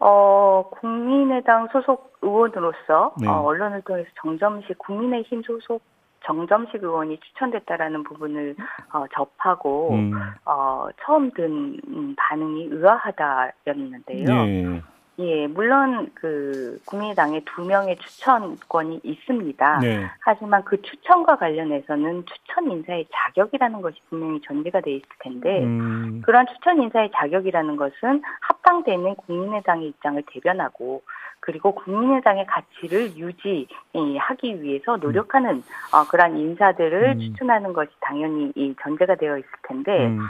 어, 0.00 0.70
국민의당 0.70 1.68
소속 1.72 2.16
의원으로서 2.22 3.14
네. 3.20 3.28
어, 3.28 3.42
언론을 3.42 3.82
통해서 3.82 4.08
정점식 4.20 4.78
국민의힘 4.78 5.42
소속 5.42 5.82
정점식 6.24 6.82
의원이 6.82 7.18
추천됐다라는 7.20 8.02
부분을 8.04 8.56
어, 8.92 9.04
접하고 9.14 9.92
음. 9.92 10.12
어, 10.44 10.88
처음 11.04 11.30
든 11.32 11.78
반응이 12.16 12.68
의아하다였는데요. 12.70 14.44
네. 14.44 14.82
예, 15.18 15.46
물론 15.48 16.10
그 16.14 16.80
국민의당에 16.86 17.42
두 17.44 17.66
명의 17.66 17.96
추천권이 17.96 19.00
있습니다. 19.02 19.78
네. 19.80 20.06
하지만 20.20 20.64
그 20.64 20.80
추천과 20.80 21.36
관련해서는 21.36 22.24
추천 22.24 22.70
인사의 22.70 23.06
자격이라는 23.12 23.82
것이 23.82 24.00
분명히 24.08 24.40
전제가 24.40 24.80
돼 24.80 24.92
있을 24.92 25.06
텐데 25.18 25.62
음. 25.62 26.22
그러한 26.24 26.46
추천 26.46 26.80
인사의 26.80 27.10
자격이라는 27.14 27.76
것은 27.76 28.22
합당되는 28.40 29.16
국민의당의 29.16 29.88
입장을 29.88 30.22
대변하고 30.32 31.02
그리고 31.40 31.74
국민의당의 31.74 32.46
가치를 32.46 33.16
유지하기 33.16 34.62
위해서 34.62 34.96
노력하는 34.96 35.56
음. 35.56 35.62
어, 35.92 36.06
그러한 36.08 36.38
인사들을 36.38 37.16
음. 37.16 37.20
추천하는 37.20 37.72
것이 37.72 37.90
당연히 38.00 38.52
이 38.54 38.74
전제가 38.82 39.16
되어 39.16 39.36
있을 39.36 39.48
텐데 39.62 40.06
음. 40.06 40.20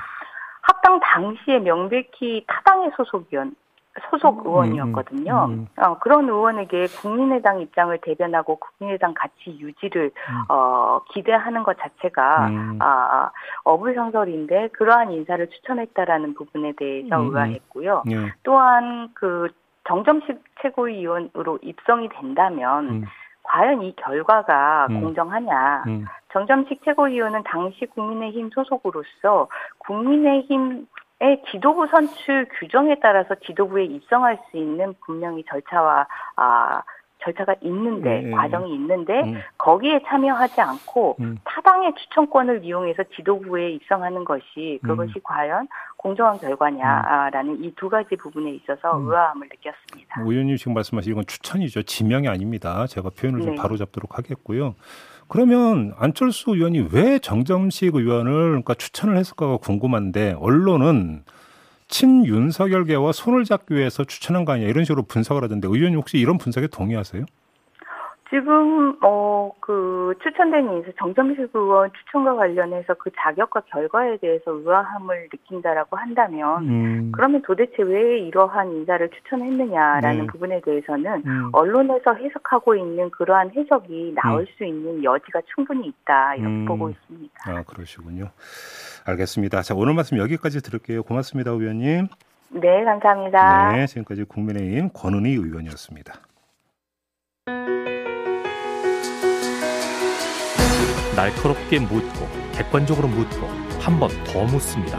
합당 0.62 1.00
당시에 1.00 1.58
명백히 1.58 2.44
타당의 2.46 2.92
소속이었 2.96 3.48
소속 4.08 4.40
음, 4.40 4.46
의원이었거든요. 4.46 5.46
음, 5.46 5.52
음. 5.52 5.66
어, 5.76 5.98
그런 5.98 6.28
의원에게 6.28 6.86
국민의당 7.00 7.60
입장을 7.60 7.96
대변하고 8.02 8.56
국민의당 8.56 9.14
가치 9.14 9.58
유지를 9.58 10.12
음. 10.14 10.44
어, 10.48 11.00
기대하는 11.12 11.64
것 11.64 11.76
자체가 11.78 12.48
음. 12.48 12.78
아, 12.80 13.30
어불성설인데 13.64 14.68
그러한 14.68 15.10
인사를 15.10 15.48
추천했다라는 15.48 16.34
부분에 16.34 16.72
대해서 16.76 17.20
음, 17.20 17.30
의아했고요. 17.30 18.04
예. 18.10 18.32
또한 18.44 19.10
그 19.14 19.48
정점식 19.88 20.40
최고위원으로 20.62 21.58
입성이 21.62 22.08
된다면 22.08 23.06
과연 23.42 23.82
이 23.82 23.96
결과가 23.96 24.86
공정하냐? 24.86 25.84
정점식 26.32 26.84
최고위원은 26.84 27.42
당시 27.44 27.86
국민의힘 27.86 28.50
소속으로서 28.54 29.48
국민의힘 29.78 30.70
의 30.70 30.86
지도부 31.50 31.86
선출 31.88 32.48
규정에 32.58 32.96
따라서 33.00 33.34
지도부에 33.46 33.84
입성할 33.84 34.38
수 34.50 34.56
있는 34.56 34.94
분명히 35.04 35.44
절차와 35.44 36.06
아 36.36 36.82
절차가 37.22 37.54
있는데 37.62 38.22
네. 38.22 38.30
과정이 38.30 38.74
있는데 38.74 39.20
음. 39.20 39.40
거기에 39.58 40.00
참여하지 40.06 40.60
않고 40.60 41.16
음. 41.20 41.38
타당의 41.44 41.92
추천권을 41.94 42.64
이용해서 42.64 43.04
지도부에 43.14 43.72
입성하는 43.72 44.24
것이 44.24 44.78
그것이 44.82 45.12
음. 45.16 45.20
과연 45.22 45.68
공정한 45.96 46.38
결과냐라는 46.38 47.56
음. 47.56 47.64
이두 47.64 47.88
가지 47.88 48.16
부분에 48.16 48.50
있어서 48.52 48.96
음. 48.96 49.08
의아함을 49.08 49.48
느꼈습니다. 49.50 50.22
의원님 50.22 50.56
지금 50.56 50.74
말씀하신 50.74 51.12
이건 51.12 51.24
추천이죠. 51.26 51.82
지명이 51.82 52.28
아닙니다. 52.28 52.86
제가 52.86 53.10
표현을 53.10 53.42
좀 53.42 53.54
네. 53.54 53.56
바로 53.60 53.76
잡도록 53.76 54.16
하겠고요. 54.16 54.74
그러면 55.30 55.94
안철수 55.96 56.50
의원이 56.50 56.88
왜 56.92 57.20
정점식 57.20 57.94
의원을 57.94 58.32
그러니까 58.32 58.74
추천을 58.74 59.16
했을까가 59.16 59.58
궁금한데 59.58 60.34
언론은 60.40 61.22
친윤석열계와 61.86 63.12
손을 63.12 63.44
잡기 63.44 63.74
위해서 63.74 64.02
추천한 64.02 64.44
거 64.44 64.52
아니냐 64.52 64.68
이런 64.68 64.84
식으로 64.84 65.04
분석을 65.04 65.44
하던데 65.44 65.68
의원님 65.68 65.98
혹시 66.00 66.18
이런 66.18 66.36
분석에 66.36 66.66
동의하세요? 66.66 67.26
지금 68.28 68.96
어 69.02 69.19
그 69.60 70.14
추천된 70.22 70.70
인사 70.72 70.90
정점식 70.98 71.50
의원 71.52 71.90
추천과 71.92 72.34
관련해서 72.34 72.94
그 72.94 73.10
자격과 73.16 73.62
결과에 73.66 74.16
대해서 74.18 74.52
의아함을 74.52 75.28
느낀다라고 75.32 75.96
한다면 75.96 76.68
음. 76.68 77.12
그러면 77.12 77.42
도대체 77.42 77.82
왜 77.82 78.18
이러한 78.20 78.70
인사를 78.72 79.08
추천했느냐라는 79.10 80.20
네. 80.20 80.26
부분에 80.26 80.60
대해서는 80.60 81.22
음. 81.26 81.50
언론에서 81.52 82.14
해석하고 82.14 82.76
있는 82.76 83.10
그러한 83.10 83.50
해석이 83.56 84.14
나올 84.14 84.42
음. 84.42 84.46
수 84.56 84.64
있는 84.64 85.02
여지가 85.02 85.40
충분히 85.54 85.88
있다 85.88 86.36
이렇게 86.36 86.48
음. 86.48 86.64
보고 86.66 86.90
있습니다. 86.90 87.34
아 87.46 87.62
그러시군요. 87.62 88.26
알겠습니다. 89.06 89.62
자 89.62 89.74
오늘 89.74 89.94
말씀 89.94 90.18
여기까지 90.18 90.62
들을게요. 90.62 91.02
고맙습니다, 91.02 91.50
의원님. 91.50 92.08
네, 92.52 92.84
감사합니다. 92.84 93.72
네, 93.72 93.86
지금까지 93.86 94.24
국민의힘 94.24 94.90
권은희 94.92 95.34
의원이었습니다. 95.34 96.14
날카롭게 101.20 101.80
묻고 101.80 102.28
객관적으로 102.54 103.06
묻고 103.06 103.46
한 103.80 103.98
번 104.00 104.08
더 104.24 104.44
묻습니다. 104.44 104.98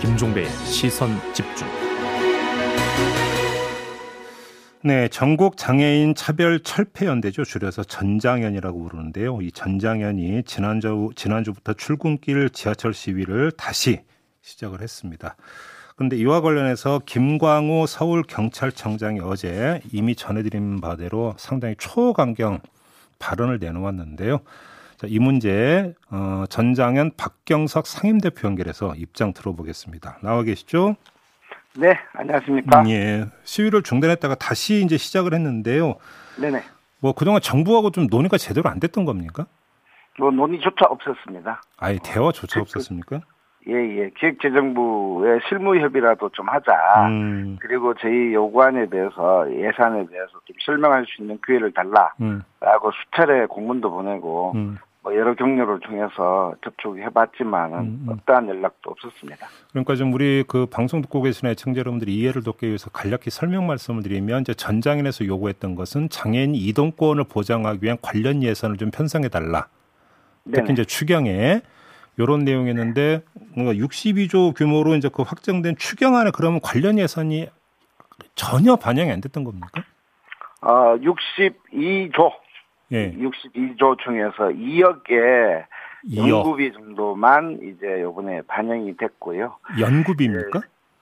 김종배의 0.00 0.48
시선 0.64 1.10
집중. 1.32 1.68
네, 4.82 5.06
전국 5.06 5.56
장애인 5.56 6.16
차별 6.16 6.58
철폐 6.60 7.06
연대죠. 7.06 7.44
줄여서 7.44 7.84
전장연이라고 7.84 8.82
부르는데요. 8.82 9.40
이 9.40 9.52
전장연이 9.52 10.42
지난주 10.44 11.10
지난주부터 11.14 11.74
출근길 11.74 12.50
지하철 12.50 12.92
시위를 12.92 13.52
다시 13.52 14.00
시작을 14.40 14.80
했습니다. 14.80 15.36
그런데 15.94 16.16
이와 16.16 16.40
관련해서 16.40 17.00
김광우 17.06 17.86
서울 17.86 18.24
경찰청장이 18.24 19.20
어제 19.20 19.80
이미 19.92 20.16
전해드린 20.16 20.80
바대로 20.80 21.36
상당히 21.38 21.76
초강경 21.78 22.58
발언을 23.20 23.60
내놓았는데요. 23.60 24.40
자, 25.02 25.08
이 25.10 25.18
문제 25.18 25.94
어, 26.12 26.44
전장현 26.48 27.10
박경석 27.16 27.88
상임대표 27.88 28.46
연결해서 28.46 28.94
입장 28.94 29.32
들어보겠습니다. 29.32 30.18
나와 30.22 30.44
계시죠? 30.44 30.94
네, 31.76 31.98
안녕하십니까? 32.12 32.82
음, 32.82 32.88
예, 32.88 33.24
시위를 33.42 33.82
중단했다가 33.82 34.36
다시 34.36 34.84
이제 34.84 34.96
시작을 34.96 35.34
했는데요. 35.34 35.96
네네. 36.40 36.62
뭐 37.00 37.14
그동안 37.14 37.40
정부하고 37.40 37.90
좀 37.90 38.06
논의가 38.08 38.38
제대로 38.38 38.70
안 38.70 38.78
됐던 38.78 39.04
겁니까? 39.04 39.46
뭐 40.20 40.30
논의조차 40.30 40.86
없었습니다. 40.88 41.60
아예 41.78 41.98
대화조차 42.04 42.60
없었습니까? 42.60 43.22
예, 43.68 43.72
예. 43.72 44.10
기획재정부의 44.16 45.40
실무협의라도 45.48 46.28
좀 46.28 46.48
하자. 46.48 47.08
음. 47.08 47.56
그리고 47.60 47.94
저희 47.94 48.34
요구안에 48.34 48.86
대해서 48.88 49.46
예산에 49.50 50.06
대해서 50.06 50.30
좀 50.44 50.56
설명할 50.64 51.06
수 51.08 51.22
있는 51.22 51.38
기회를 51.44 51.72
달라라고 51.72 52.12
음. 52.20 52.42
수차례 52.60 53.46
공문도 53.46 53.90
보내고 53.90 54.52
음. 54.54 54.78
뭐 55.02 55.16
여러 55.16 55.34
경로를 55.34 55.80
통해서 55.80 56.54
접촉해봤지만은 56.62 57.78
음, 57.78 58.06
음. 58.08 58.12
어떠한 58.12 58.48
연락도 58.48 58.90
없었습니다. 58.90 59.48
그러니까 59.70 59.96
좀 59.96 60.12
우리 60.12 60.44
그 60.46 60.66
방송 60.66 61.02
듣고 61.02 61.22
계신 61.22 61.48
애청자 61.48 61.80
여러분들이 61.80 62.14
이해를 62.14 62.42
돕기 62.42 62.66
위해서 62.66 62.88
간략히 62.90 63.30
설명 63.30 63.66
말씀을 63.66 64.02
드리면 64.04 64.42
이제 64.42 64.54
전장인에서 64.54 65.26
요구했던 65.26 65.74
것은 65.74 66.08
장애인 66.08 66.54
이동권을 66.54 67.24
보장하기 67.24 67.80
위한 67.82 67.98
관련 68.00 68.44
예산을 68.44 68.76
좀 68.76 68.90
편성해 68.92 69.28
달라. 69.28 69.66
특히 70.52 70.72
이제 70.72 70.84
추경에 70.84 71.62
이런 72.16 72.40
내용이었는데 72.44 73.22
뭔가 73.54 73.72
62조 73.74 74.54
규모로 74.56 74.94
이제 74.94 75.08
그 75.12 75.22
확정된 75.22 75.76
추경안에 75.76 76.30
그러면 76.32 76.60
관련 76.62 76.98
예산이 76.98 77.48
전혀 78.34 78.76
반영이 78.76 79.10
안 79.10 79.20
됐던 79.20 79.42
겁니까? 79.42 79.82
아, 80.60 80.96
62조. 80.96 82.41
예. 82.92 83.12
62조 83.12 83.98
중에서 84.04 84.48
2억의 84.50 85.64
2억. 86.04 86.28
연구비 86.28 86.72
정도만 86.72 87.58
이제 87.62 88.02
요번에 88.02 88.42
반영이 88.42 88.96
됐고요. 88.96 89.56
연구비입니까? 89.78 90.60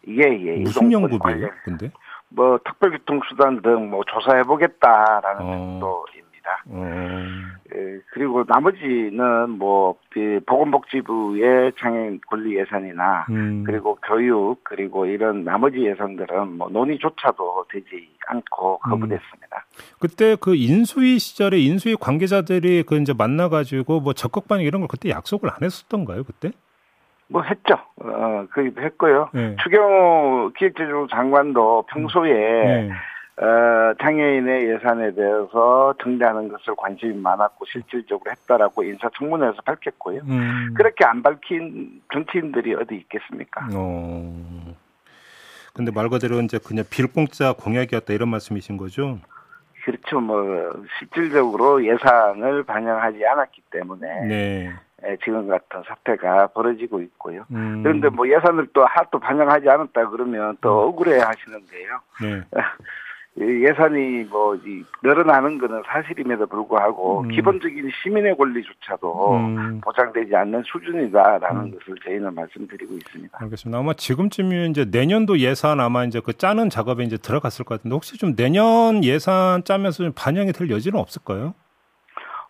예, 0.09 0.23
예. 0.23 0.57
무슨 0.61 0.93
연구비예요? 0.93 1.49
근데? 1.65 1.91
뭐 2.29 2.59
특별교통수단 2.65 3.61
등 3.63 3.91
뭐 3.91 4.05
조사해 4.05 4.43
보겠다라는 4.45 5.43
어. 5.43 5.51
정도입니다. 5.53 6.65
예, 6.71 7.27
그리고 8.13 8.45
나머지는 8.47 9.51
뭐그 9.51 10.41
보건복지부의 10.47 11.73
장애인 11.79 12.21
권리 12.29 12.57
예산이나 12.57 13.27
음. 13.31 13.65
그리고 13.65 13.97
교육 14.07 14.63
그리고 14.65 15.07
이런 15.07 15.45
나머지 15.45 15.85
예산들은 15.85 16.59
뭐 16.59 16.69
논의조차도 16.71 17.67
되지 17.71 18.09
않고 18.27 18.79
거부됐습니다. 18.79 19.67
음. 19.67 19.97
그때 20.01 20.37
그 20.41 20.55
인수위 20.55 21.19
시절에 21.19 21.59
인수위 21.59 21.97
관계자들이 22.01 22.85
그 22.85 22.97
이제 22.97 23.13
만나가지고 23.17 24.01
뭐 24.01 24.13
적극 24.13 24.49
반영 24.49 24.65
이런 24.65 24.81
걸 24.81 24.89
그때 24.89 25.11
약속을 25.11 25.51
안 25.51 25.63
했었던가요 25.63 26.25
그때? 26.25 26.51
뭐 27.29 27.43
했죠. 27.43 27.75
어, 28.03 28.47
그 28.51 28.73
했고요. 28.77 29.31
네. 29.33 29.57
추경호 29.63 30.51
기획재정부 30.59 31.07
장관도 31.11 31.85
평소에 31.89 32.33
네. 32.33 32.91
어, 33.41 33.95
장애인의 34.03 34.69
예산에 34.69 35.15
대해서 35.15 35.95
증대하는 36.03 36.49
것을 36.49 36.75
관심이 36.77 37.15
많았고 37.15 37.65
실질적으로 37.65 38.31
했다라고 38.31 38.83
인사청문회에서 38.83 39.63
밝혔고요. 39.63 40.21
음. 40.29 40.75
그렇게 40.77 41.07
안 41.07 41.23
밝힌 41.23 42.03
정치인들이 42.13 42.75
어디 42.75 42.97
있겠습니까? 42.97 43.67
어. 43.75 44.75
근데 45.73 45.91
말 45.91 46.11
그대로 46.11 46.39
이제 46.43 46.59
그냥 46.59 46.85
빌공짜 46.91 47.55
공약이었다 47.55 48.13
이런 48.13 48.29
말씀이신 48.29 48.77
거죠? 48.77 49.19
그렇죠. 49.85 50.21
뭐 50.21 50.71
실질적으로 50.99 51.83
예산을 51.83 52.65
반영하지 52.65 53.25
않았기 53.25 53.63
때문에 53.71 54.27
네. 54.27 54.71
예, 55.07 55.17
지금 55.25 55.49
같은 55.49 55.83
사태가 55.89 56.49
벌어지고 56.49 57.01
있고요. 57.01 57.47
음. 57.53 57.83
그런데 57.83 58.11
뭐 58.11 58.29
예산을 58.29 58.67
또 58.75 58.85
하도 58.85 59.19
반영하지 59.19 59.67
않았다 59.71 60.11
그러면 60.11 60.59
또 60.61 60.83
음. 60.83 60.89
억울해 60.89 61.21
하시는데요. 61.21 62.01
네. 62.21 62.43
예산이 63.39 64.25
뭐 64.25 64.59
늘어나는 65.03 65.59
것은 65.59 65.83
사실임에도 65.87 66.47
불구하고 66.47 67.21
음. 67.21 67.29
기본적인 67.29 67.91
시민의 68.03 68.37
권리조차도 68.37 69.35
음. 69.37 69.81
보장되지 69.83 70.35
않는 70.35 70.63
수준이다라는 70.65 71.63
음. 71.63 71.71
것을 71.71 71.95
저희는 72.05 72.35
말씀드리고 72.35 72.95
있습니다. 72.95 73.39
알겠습니다. 73.41 73.79
아마 73.79 73.95
지금쯤이면 73.95 74.71
이제 74.71 74.85
내년도 74.85 75.39
예산 75.39 75.81
아마 75.81 76.05
이제 76.05 76.21
그 76.21 76.37
짜는 76.37 76.71
작업에 76.71 77.05
이제 77.05 77.17
들어갔을 77.17 77.65
것 77.65 77.77
같은데 77.77 77.95
혹시 77.95 78.19
좀 78.19 78.35
내년 78.35 79.05
예산 79.05 79.63
짜면서 79.65 80.03
좀 80.03 80.13
반영이 80.15 80.53
될 80.53 80.69
여지는 80.69 80.99
없을까요? 80.99 81.55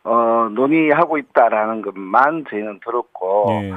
어 0.03 0.49
논의하고 0.53 1.19
있다라는 1.19 1.83
것만 1.83 2.47
저희는 2.49 2.81
들었고. 2.83 3.47
예. 3.51 3.75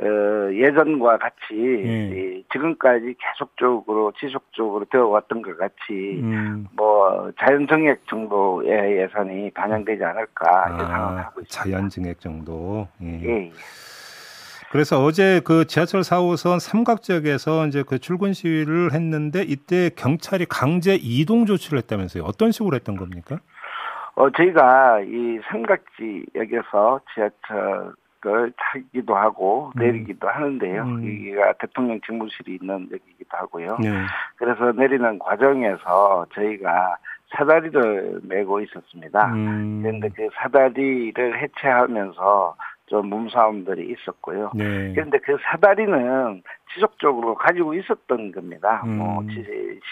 어, 0.00 0.52
예전과 0.52 1.18
같이 1.18 1.52
음. 1.52 2.44
지금까지 2.52 3.14
계속적으로 3.18 4.12
지속적으로 4.18 4.84
되어왔던 4.84 5.42
것 5.42 5.58
같이 5.58 6.20
음. 6.22 6.66
뭐 6.76 7.32
자연증액 7.40 8.06
정도의 8.08 8.98
예산이 8.98 9.50
반영되지 9.50 10.04
않을까 10.04 10.66
아, 10.66 10.74
예상을 10.74 11.24
하고 11.24 11.40
있습니다. 11.40 11.48
자연증액 11.48 12.20
정도. 12.20 12.86
예. 13.02 13.20
예. 13.22 13.28
예. 13.28 13.52
그래서 14.70 15.02
어제 15.02 15.40
그 15.44 15.66
지하철 15.66 16.02
4호선 16.02 16.60
삼각 16.60 17.02
지역에서 17.02 17.66
이제 17.66 17.82
그 17.82 17.98
출근 17.98 18.34
시위를 18.34 18.92
했는데 18.92 19.42
이때 19.42 19.90
경찰이 19.96 20.44
강제 20.46 20.94
이동 20.94 21.46
조치를 21.46 21.78
했다면서요. 21.78 22.22
어떤 22.24 22.52
식으로 22.52 22.76
했던 22.76 22.96
겁니까? 22.96 23.38
어, 24.14 24.30
저희가 24.30 25.00
이 25.00 25.40
삼각지역에서 25.50 27.00
지하철 27.14 27.94
걸 28.20 28.52
타기도 28.56 29.14
하고 29.14 29.72
음. 29.76 29.80
내리기도 29.80 30.28
하는데요. 30.28 30.82
음. 30.82 31.04
여기가 31.04 31.52
대통령 31.54 32.00
직무실이 32.00 32.58
있는 32.60 32.88
여기기도 32.92 33.36
하고요. 33.36 33.78
네. 33.80 33.90
그래서 34.36 34.72
내리는 34.72 35.18
과정에서 35.18 36.26
저희가 36.34 36.96
사다리를 37.36 38.20
메고 38.24 38.60
있었습니다. 38.60 39.32
음. 39.32 39.80
그런데 39.82 40.08
그 40.14 40.28
사다리를 40.34 41.42
해체하면서 41.42 42.56
좀 42.88 43.08
몸싸움들이 43.08 43.90
있었고요. 43.92 44.52
네. 44.54 44.92
그런데 44.94 45.18
그 45.18 45.36
사다리는 45.42 46.42
지속적으로 46.74 47.34
가지고 47.34 47.74
있었던 47.74 48.32
겁니다. 48.32 48.82
음. 48.84 48.98
뭐 48.98 49.22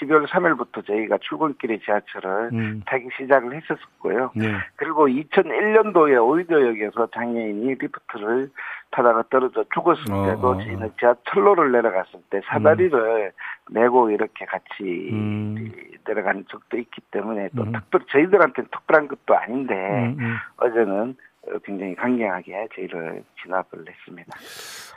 12월 0.00 0.26
3일부터 0.26 0.86
저희가 0.86 1.18
출근길에 1.18 1.78
지하철을 1.78 2.50
음. 2.52 2.82
타기 2.86 3.08
시작을 3.18 3.54
했었고요. 3.54 4.32
네. 4.34 4.52
그리고 4.76 5.06
2001년도에 5.06 6.22
오이도역에서 6.22 7.08
장애인이 7.14 7.74
리프트를 7.74 8.50
타다가 8.90 9.24
떨어져 9.30 9.64
죽었을 9.74 10.12
어, 10.12 10.26
때도 10.26 10.48
어, 10.48 10.58
저희는 10.58 10.92
지하철로를 10.98 11.72
내려갔을 11.72 12.20
때 12.30 12.40
사다리를 12.46 13.32
음. 13.32 13.74
메고 13.74 14.10
이렇게 14.10 14.44
같이 14.44 15.10
음. 15.12 15.72
내려간 16.06 16.44
적도 16.48 16.78
있기 16.78 17.00
때문에 17.10 17.50
또 17.56 17.64
음. 17.64 17.72
특별 17.72 18.02
저희들한테는 18.10 18.70
특별한 18.70 19.08
것도 19.08 19.36
아닌데 19.36 19.74
음, 19.74 20.16
음. 20.18 20.36
어제는 20.58 21.16
굉장히 21.64 21.94
강경하게 21.94 22.68
저희를 22.74 23.22
진압을 23.42 23.84
했습니다. 23.88 24.32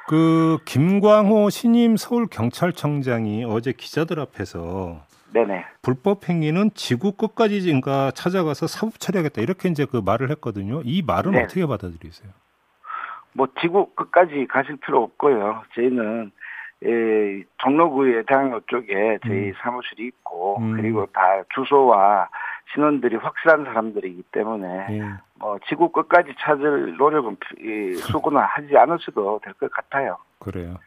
그 0.07 0.57
김광호 0.65 1.49
신임 1.49 1.97
서울경찰청장이 1.97 3.45
어제 3.45 3.71
기자들 3.71 4.19
앞에서 4.19 5.01
네네. 5.33 5.65
불법 5.81 6.27
행위는 6.27 6.71
지구 6.73 7.11
끝까지인가 7.11 8.11
찾아가서 8.11 8.67
사법 8.67 8.99
처리하겠다 8.99 9.41
이렇게 9.41 9.69
이제 9.69 9.85
그 9.85 10.01
말을 10.03 10.31
했거든요. 10.31 10.81
이 10.83 11.03
말은 11.05 11.31
네. 11.31 11.43
어떻게 11.43 11.65
받아들이세요? 11.65 12.31
뭐 13.33 13.47
지구 13.61 13.93
끝까지 13.93 14.47
가실 14.49 14.77
필요 14.77 15.03
없고요. 15.03 15.63
저희는 15.75 16.31
예, 16.85 17.43
종로구의 17.57 18.23
대학로 18.25 18.61
쪽에 18.67 19.19
저희 19.25 19.49
음. 19.49 19.53
사무실이 19.61 20.07
있고 20.07 20.59
음. 20.59 20.77
그리고 20.77 21.05
다 21.07 21.21
주소와 21.53 22.29
신원들이 22.73 23.15
확실한 23.17 23.65
사람들이기 23.65 24.23
때문에 24.31 24.67
예. 24.91 25.03
뭐 25.35 25.57
지구 25.67 25.89
끝까지 25.91 26.33
찾을 26.39 26.97
노력은 26.97 27.37
수고는 28.11 28.41
하지 28.41 28.77
않으셔도 28.77 29.39
될 29.43 29.53
것 29.53 29.71
같아요. 29.71 30.17
그래요. 30.39 30.77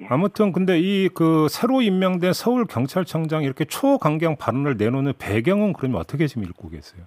예. 0.00 0.06
아무튼 0.10 0.52
근데 0.52 0.78
이 0.78 1.08
그 1.14 1.46
새로 1.48 1.80
임명된 1.82 2.32
서울 2.32 2.64
경찰청장 2.66 3.42
이렇게 3.42 3.64
초강경 3.64 4.36
발언을 4.36 4.76
내놓는 4.76 5.14
배경은 5.18 5.72
그러면 5.74 6.00
어떻게 6.00 6.26
지금 6.26 6.44
읽고 6.44 6.68
계세요? 6.70 7.04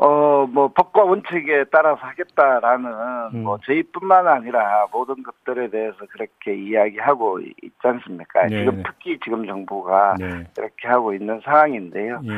어, 0.00 0.46
뭐, 0.46 0.68
법과 0.68 1.02
원칙에 1.02 1.64
따라서 1.72 1.98
하겠다라는, 2.00 2.90
음. 3.34 3.42
뭐, 3.42 3.58
저희뿐만 3.64 4.28
아니라 4.28 4.86
모든 4.92 5.16
것들에 5.24 5.70
대해서 5.70 5.96
그렇게 6.10 6.54
이야기하고 6.54 7.40
있지 7.40 7.74
않습니까? 7.82 8.46
네. 8.46 8.60
지금 8.60 8.82
특히 8.86 9.18
지금 9.24 9.44
정부가 9.44 10.14
네. 10.20 10.46
이렇게 10.56 10.86
하고 10.86 11.12
있는 11.12 11.40
상황인데요. 11.44 12.20
네. 12.22 12.32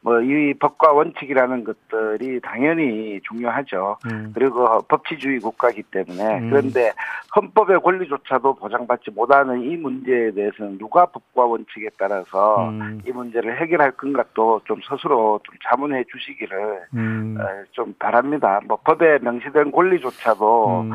뭐, 0.00 0.20
이 0.20 0.54
법과 0.54 0.92
원칙이라는 0.92 1.62
것들이 1.62 2.40
당연히 2.40 3.20
중요하죠. 3.22 3.96
음. 4.10 4.32
그리고 4.34 4.82
법치주의 4.88 5.38
국가이기 5.38 5.84
때문에. 5.84 6.40
음. 6.40 6.50
그런데 6.50 6.92
헌법의 7.36 7.80
권리조차도 7.80 8.56
보장받지 8.56 9.12
못하는 9.12 9.62
이 9.62 9.76
문제에 9.76 10.32
대해서는 10.32 10.78
누가 10.78 11.06
법과 11.06 11.44
원칙에 11.44 11.90
따라서 11.96 12.68
음. 12.68 13.00
이 13.06 13.12
문제를 13.12 13.60
해결할 13.60 13.92
건가도 13.92 14.62
좀 14.64 14.80
스스로 14.88 15.40
좀 15.44 15.54
자문해 15.68 16.04
주시기를 16.10 16.80
음. 17.04 17.36
어, 17.38 17.44
좀 17.72 17.94
바랍니다. 17.98 18.60
뭐 18.66 18.78
법에 18.84 19.18
명시된 19.20 19.70
권리조차도 19.72 20.80
음. 20.82 20.90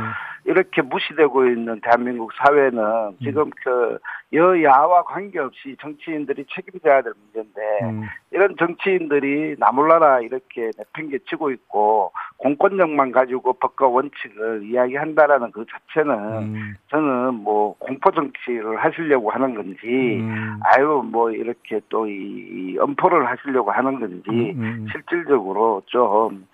이렇게 0.49 0.81
무시되고 0.81 1.45
있는 1.45 1.79
대한민국 1.81 2.31
사회는 2.33 2.83
음. 2.83 3.17
지금 3.23 3.49
그 3.63 3.97
여야와 4.33 5.03
관계없이 5.03 5.75
정치인들이 5.79 6.45
책임져야 6.53 7.01
될 7.01 7.13
문제인데 7.33 7.61
음. 7.83 8.03
이런 8.31 8.55
정치인들이 8.57 9.55
나몰라라 9.57 10.21
이렇게 10.21 10.71
내팽개치고 10.77 11.51
있고 11.51 12.11
공권력만 12.37 13.11
가지고 13.11 13.53
법과 13.53 13.87
원칙을 13.87 14.63
이야기한다라는 14.63 15.51
그 15.51 15.65
자체는 15.71 16.13
음. 16.15 16.75
저는 16.89 17.35
뭐 17.35 17.75
공포 17.79 18.11
정치를 18.11 18.77
하시려고 18.83 19.31
하는 19.31 19.55
건지 19.55 20.19
음. 20.19 20.59
아유 20.63 21.03
뭐 21.05 21.31
이렇게 21.31 21.79
또 21.89 22.09
이 22.09 22.77
엄포를 22.79 23.27
하시려고 23.27 23.71
하는 23.71 23.99
건지 23.99 24.29
음, 24.29 24.53
음. 24.57 24.87
실질적으로 24.91 25.81
좀 25.85 26.47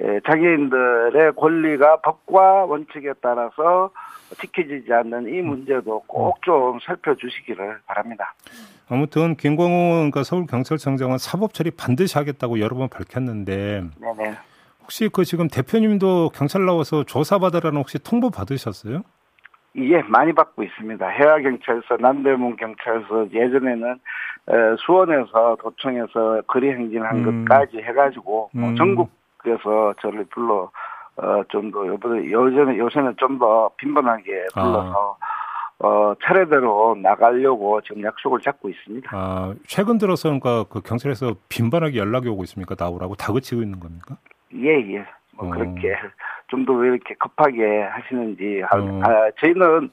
예, 0.00 0.20
장애인들의 0.26 1.32
권리가 1.36 2.00
법과 2.00 2.64
원칙에 2.64 3.12
따라서 3.20 3.90
지켜지지 4.40 4.92
않는 4.92 5.32
이 5.32 5.40
문제도 5.40 6.00
꼭 6.06 6.34
좀 6.42 6.78
살펴주시기를 6.84 7.78
바랍니다. 7.86 8.34
아무튼 8.90 9.34
김광호 9.36 9.94
그러니까 9.94 10.24
서울경찰청장은 10.24 11.18
사법 11.18 11.54
처리 11.54 11.70
반드시 11.70 12.18
하겠다고 12.18 12.60
여러 12.60 12.76
번 12.76 12.88
밝혔는데 12.88 13.84
네네. 14.00 14.34
혹시 14.82 15.08
그 15.10 15.24
지금 15.24 15.48
대표님도 15.48 16.30
경찰 16.34 16.66
나와서 16.66 17.04
조사받으라는 17.04 17.78
혹시 17.78 17.98
통보 17.98 18.30
받으셨어요? 18.30 19.02
예, 19.76 20.02
많이 20.02 20.32
받고 20.32 20.62
있습니다. 20.62 21.08
해화경찰서, 21.08 21.96
남대문 21.98 22.56
경찰서, 22.56 23.28
예전에는 23.32 23.98
수원에서 24.84 25.56
도청에서 25.60 26.42
거리 26.46 26.70
행진한 26.70 27.24
음. 27.26 27.44
것까지 27.46 27.78
해가지고 27.78 28.50
뭐 28.52 28.68
음. 28.68 28.76
전국 28.76 29.10
에서 29.46 29.94
저를 30.00 30.24
불러 30.30 30.70
어, 31.16 31.42
좀 31.48 31.70
더, 31.70 31.86
요즘에, 31.86 32.76
요새는 32.78 33.14
좀 33.18 33.38
더 33.38 33.70
빈번하게 33.76 34.46
불러서, 34.52 35.16
아. 35.20 35.86
어, 35.86 36.14
차례대로 36.24 36.96
나가려고 37.02 37.80
지금 37.82 38.02
약속을 38.02 38.40
잡고 38.40 38.68
있습니다. 38.68 39.10
아, 39.12 39.54
최근 39.66 39.98
들어서 39.98 40.28
그러니까 40.28 40.64
그 40.64 40.80
경찰에서 40.80 41.34
빈번하게 41.48 41.98
연락이 41.98 42.28
오고 42.28 42.42
있습니까? 42.44 42.74
나오라고 42.78 43.14
다그치고 43.16 43.62
있는 43.62 43.78
겁니까? 43.80 44.16
예, 44.54 44.68
예. 44.94 45.04
뭐 45.36 45.48
어. 45.48 45.50
그렇게 45.50 45.94
좀 46.48 46.64
더 46.64 46.72
왜 46.74 46.88
이렇게 46.88 47.14
급하게 47.14 47.82
하시는지. 47.82 48.62
어. 48.72 49.00
아, 49.04 49.30
저희는 49.40 49.90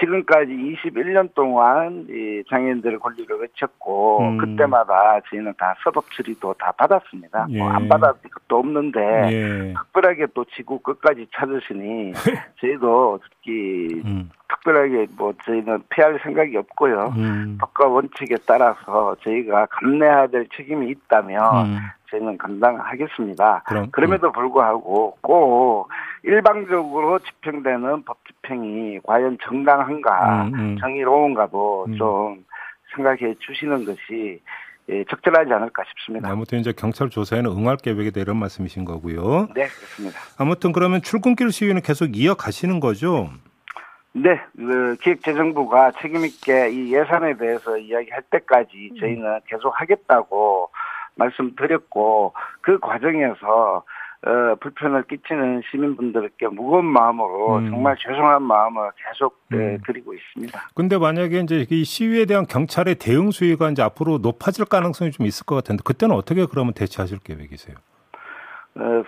지금까지 0.00 0.50
21년 0.50 1.32
동안 1.34 2.06
이 2.08 2.42
장애인들의 2.48 2.98
권리를 2.98 3.40
외쳤고 3.40 4.20
음. 4.20 4.38
그때마다 4.38 5.20
저희는 5.30 5.54
다 5.56 5.74
서법 5.84 6.04
처리도 6.12 6.54
다 6.58 6.72
받았습니다. 6.72 7.46
예. 7.50 7.58
뭐안 7.58 7.88
받았을 7.88 8.30
것도 8.30 8.58
없는데 8.58 9.00
예. 9.00 9.74
특별하게 9.74 10.26
또 10.34 10.44
지구 10.56 10.80
끝까지 10.80 11.26
찾으시니 11.34 12.12
저희도 12.60 13.20
특히 13.22 14.02
음. 14.04 14.30
특별하게 14.48 15.06
뭐 15.16 15.32
저희는 15.44 15.84
피할 15.90 16.18
생각이 16.22 16.56
없고요. 16.56 17.14
음. 17.16 17.58
법과 17.60 17.86
원칙에 17.86 18.36
따라서 18.46 19.16
저희가 19.22 19.66
감내해야 19.66 20.26
될 20.28 20.48
책임이 20.56 20.90
있다면 20.90 21.66
음. 21.66 21.78
저희는 22.14 22.38
감당하겠습니다. 22.38 23.62
그럼, 23.66 23.90
그럼에도 23.90 24.30
불구하고 24.32 25.16
꼭 25.20 25.88
일방적으로 26.22 27.18
집행되는 27.18 28.04
법 28.04 28.18
집행이 28.26 29.00
과연 29.04 29.38
정당한가, 29.42 30.44
음, 30.44 30.54
음. 30.54 30.76
정의로운가도 30.78 31.86
음. 31.88 31.96
좀 31.96 32.44
생각해 32.94 33.34
주시는 33.40 33.84
것이 33.84 34.40
예, 34.90 35.02
적절하지 35.04 35.50
않을까 35.50 35.82
싶습니다. 35.88 36.30
아무튼 36.30 36.58
이제 36.58 36.72
경찰 36.76 37.08
조사에는 37.08 37.50
응할 37.50 37.78
계획이다 37.78 38.20
이런 38.20 38.36
말씀이신 38.36 38.84
거고요. 38.84 39.48
네, 39.54 39.66
그렇습니다. 39.66 40.20
아무튼 40.38 40.72
그러면 40.72 41.00
출근길 41.00 41.50
시위는 41.50 41.80
계속 41.80 42.14
이어가시는 42.14 42.80
거죠? 42.80 43.30
네, 44.12 44.38
그 44.54 44.96
기획재정부가 45.00 45.92
책임 46.02 46.24
있게 46.26 46.70
이 46.70 46.94
예산에 46.94 47.36
대해서 47.38 47.78
이야기할 47.78 48.22
때까지 48.30 48.92
저희는 49.00 49.40
계속 49.46 49.70
하겠다고 49.80 50.68
말씀드렸고 51.16 52.34
그 52.60 52.78
과정에서 52.78 53.84
어, 54.26 54.54
불편을 54.58 55.04
끼치는 55.06 55.62
시민분들께 55.70 56.48
무거운 56.48 56.86
마음으로 56.86 57.58
음. 57.58 57.70
정말 57.70 57.94
죄송한 57.98 58.42
마음을 58.42 58.90
계속 58.96 59.38
네, 59.50 59.58
음. 59.58 59.78
드리고 59.86 60.14
있습니다. 60.14 60.58
근데 60.74 60.96
만약에 60.96 61.40
이제 61.40 61.66
이 61.68 61.84
시위에 61.84 62.24
대한 62.24 62.46
경찰의 62.46 62.94
대응 62.94 63.30
수위가 63.30 63.68
이제 63.70 63.82
앞으로 63.82 64.18
높아질 64.18 64.64
가능성이 64.64 65.10
좀 65.10 65.26
있을 65.26 65.44
것 65.44 65.56
같은데 65.56 65.82
그때는 65.84 66.14
어떻게 66.14 66.46
그러면 66.46 66.72
대처하실 66.72 67.18
계획이세요? 67.22 67.76
어, 68.76 69.02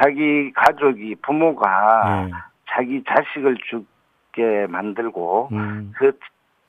자기 0.00 0.52
가족이 0.52 1.16
부모가 1.22 2.26
네. 2.26 2.32
자기 2.70 3.02
자식을 3.04 3.56
죽게 3.68 4.68
만들고 4.68 5.48
음. 5.50 5.92
그 5.96 6.16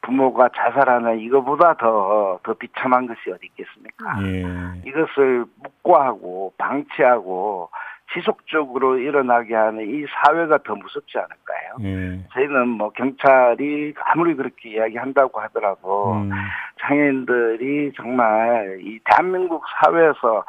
부모가 0.04 0.50
자살하는 0.56 1.20
이거보다 1.20 1.76
더, 1.76 2.40
더 2.44 2.54
비참한 2.54 3.08
것이 3.08 3.32
어디 3.32 3.48
있겠습니까? 3.48 4.22
예. 4.24 4.90
이것을 4.90 5.46
묵과하고 5.64 6.54
방치하고 6.58 7.70
지속적으로 8.14 9.00
일어나게 9.00 9.56
하는 9.56 9.88
이 9.90 10.06
사회가 10.08 10.60
더 10.64 10.76
무섭지 10.76 11.18
않을까요? 11.18 11.78
예. 11.82 12.20
저희는 12.34 12.68
뭐 12.68 12.90
경찰이 12.92 13.94
아무리 13.98 14.36
그렇게 14.36 14.72
이야기한다고 14.72 15.40
하더라도 15.42 16.14
음. 16.14 16.30
장애인들이 16.82 17.94
정말 17.96 18.80
이 18.82 19.00
대한민국 19.06 19.64
사회에서 19.80 20.44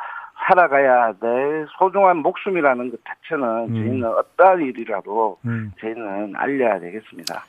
살아가야 0.47 1.13
될 1.15 1.67
소중한 1.79 2.19
목숨이라는 2.19 2.91
것 2.91 3.01
자체는 3.05 3.69
음. 3.69 3.75
저희는 3.75 4.05
어떠한 4.05 4.61
일이라도 4.61 5.39
음. 5.47 5.73
저희는 5.81 6.35
알려야 6.37 6.81
되겠습니다. 6.81 7.45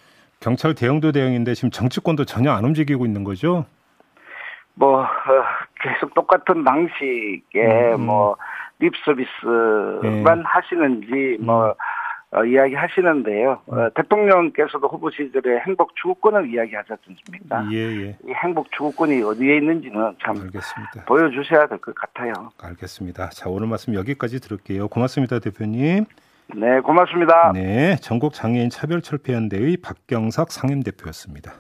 경찰 0.46 0.76
대응도 0.76 1.12
대응인데 1.12 1.56
지금 1.56 1.72
정치권도 1.72 2.26
전혀 2.26 2.52
안 2.52 2.64
움직이고 2.66 3.04
있는 3.04 3.24
거죠? 3.24 3.66
뭐 4.76 5.02
어, 5.02 5.08
계속 5.82 6.14
똑같은 6.14 6.64
방식의 6.64 7.96
음. 7.96 8.02
뭐 8.06 8.38
립서비스만 8.78 10.38
네. 10.38 10.44
하시는지 10.46 11.38
뭐 11.42 11.74
어, 12.30 12.46
이야기 12.46 12.76
하시는데요. 12.76 13.62
어, 13.66 13.76
음. 13.76 13.90
대통령께서도 13.96 14.88
후보 14.88 15.10
시절에 15.10 15.62
행복 15.66 15.96
추구권을 15.96 16.54
이야기하지 16.54 16.94
않습니까? 16.94 17.68
예, 17.72 17.78
예. 17.78 18.18
이 18.24 18.34
행복 18.44 18.72
추구권이 18.72 19.24
어디에 19.24 19.58
있는지는 19.58 20.16
참 20.24 20.36
알겠습니다. 20.40 21.06
보여주셔야 21.08 21.66
될 21.66 21.80
것 21.80 21.96
같아요. 21.96 22.34
알겠습니다. 22.62 23.30
자, 23.30 23.50
오늘 23.50 23.68
말씀 23.68 23.96
여기까지 23.96 24.40
들을게요. 24.42 24.90
고맙습니다, 24.90 25.40
대표님. 25.40 26.06
네, 26.54 26.80
고맙습니다. 26.82 27.52
네, 27.54 27.96
전국 28.02 28.34
장애인 28.34 28.70
차별 28.70 29.02
철폐 29.02 29.34
연대의 29.34 29.78
박경석 29.78 30.52
상임 30.52 30.84
대표였습니다. 30.84 31.54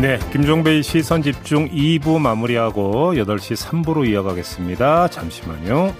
네, 0.00 0.18
김종배의 0.32 0.82
시선 0.82 1.22
집중 1.22 1.68
2부 1.68 2.20
마무리하고 2.20 3.14
8시 3.14 3.84
3부로 3.84 4.08
이어가겠습니다. 4.08 5.08
잠시만요. 5.08 5.92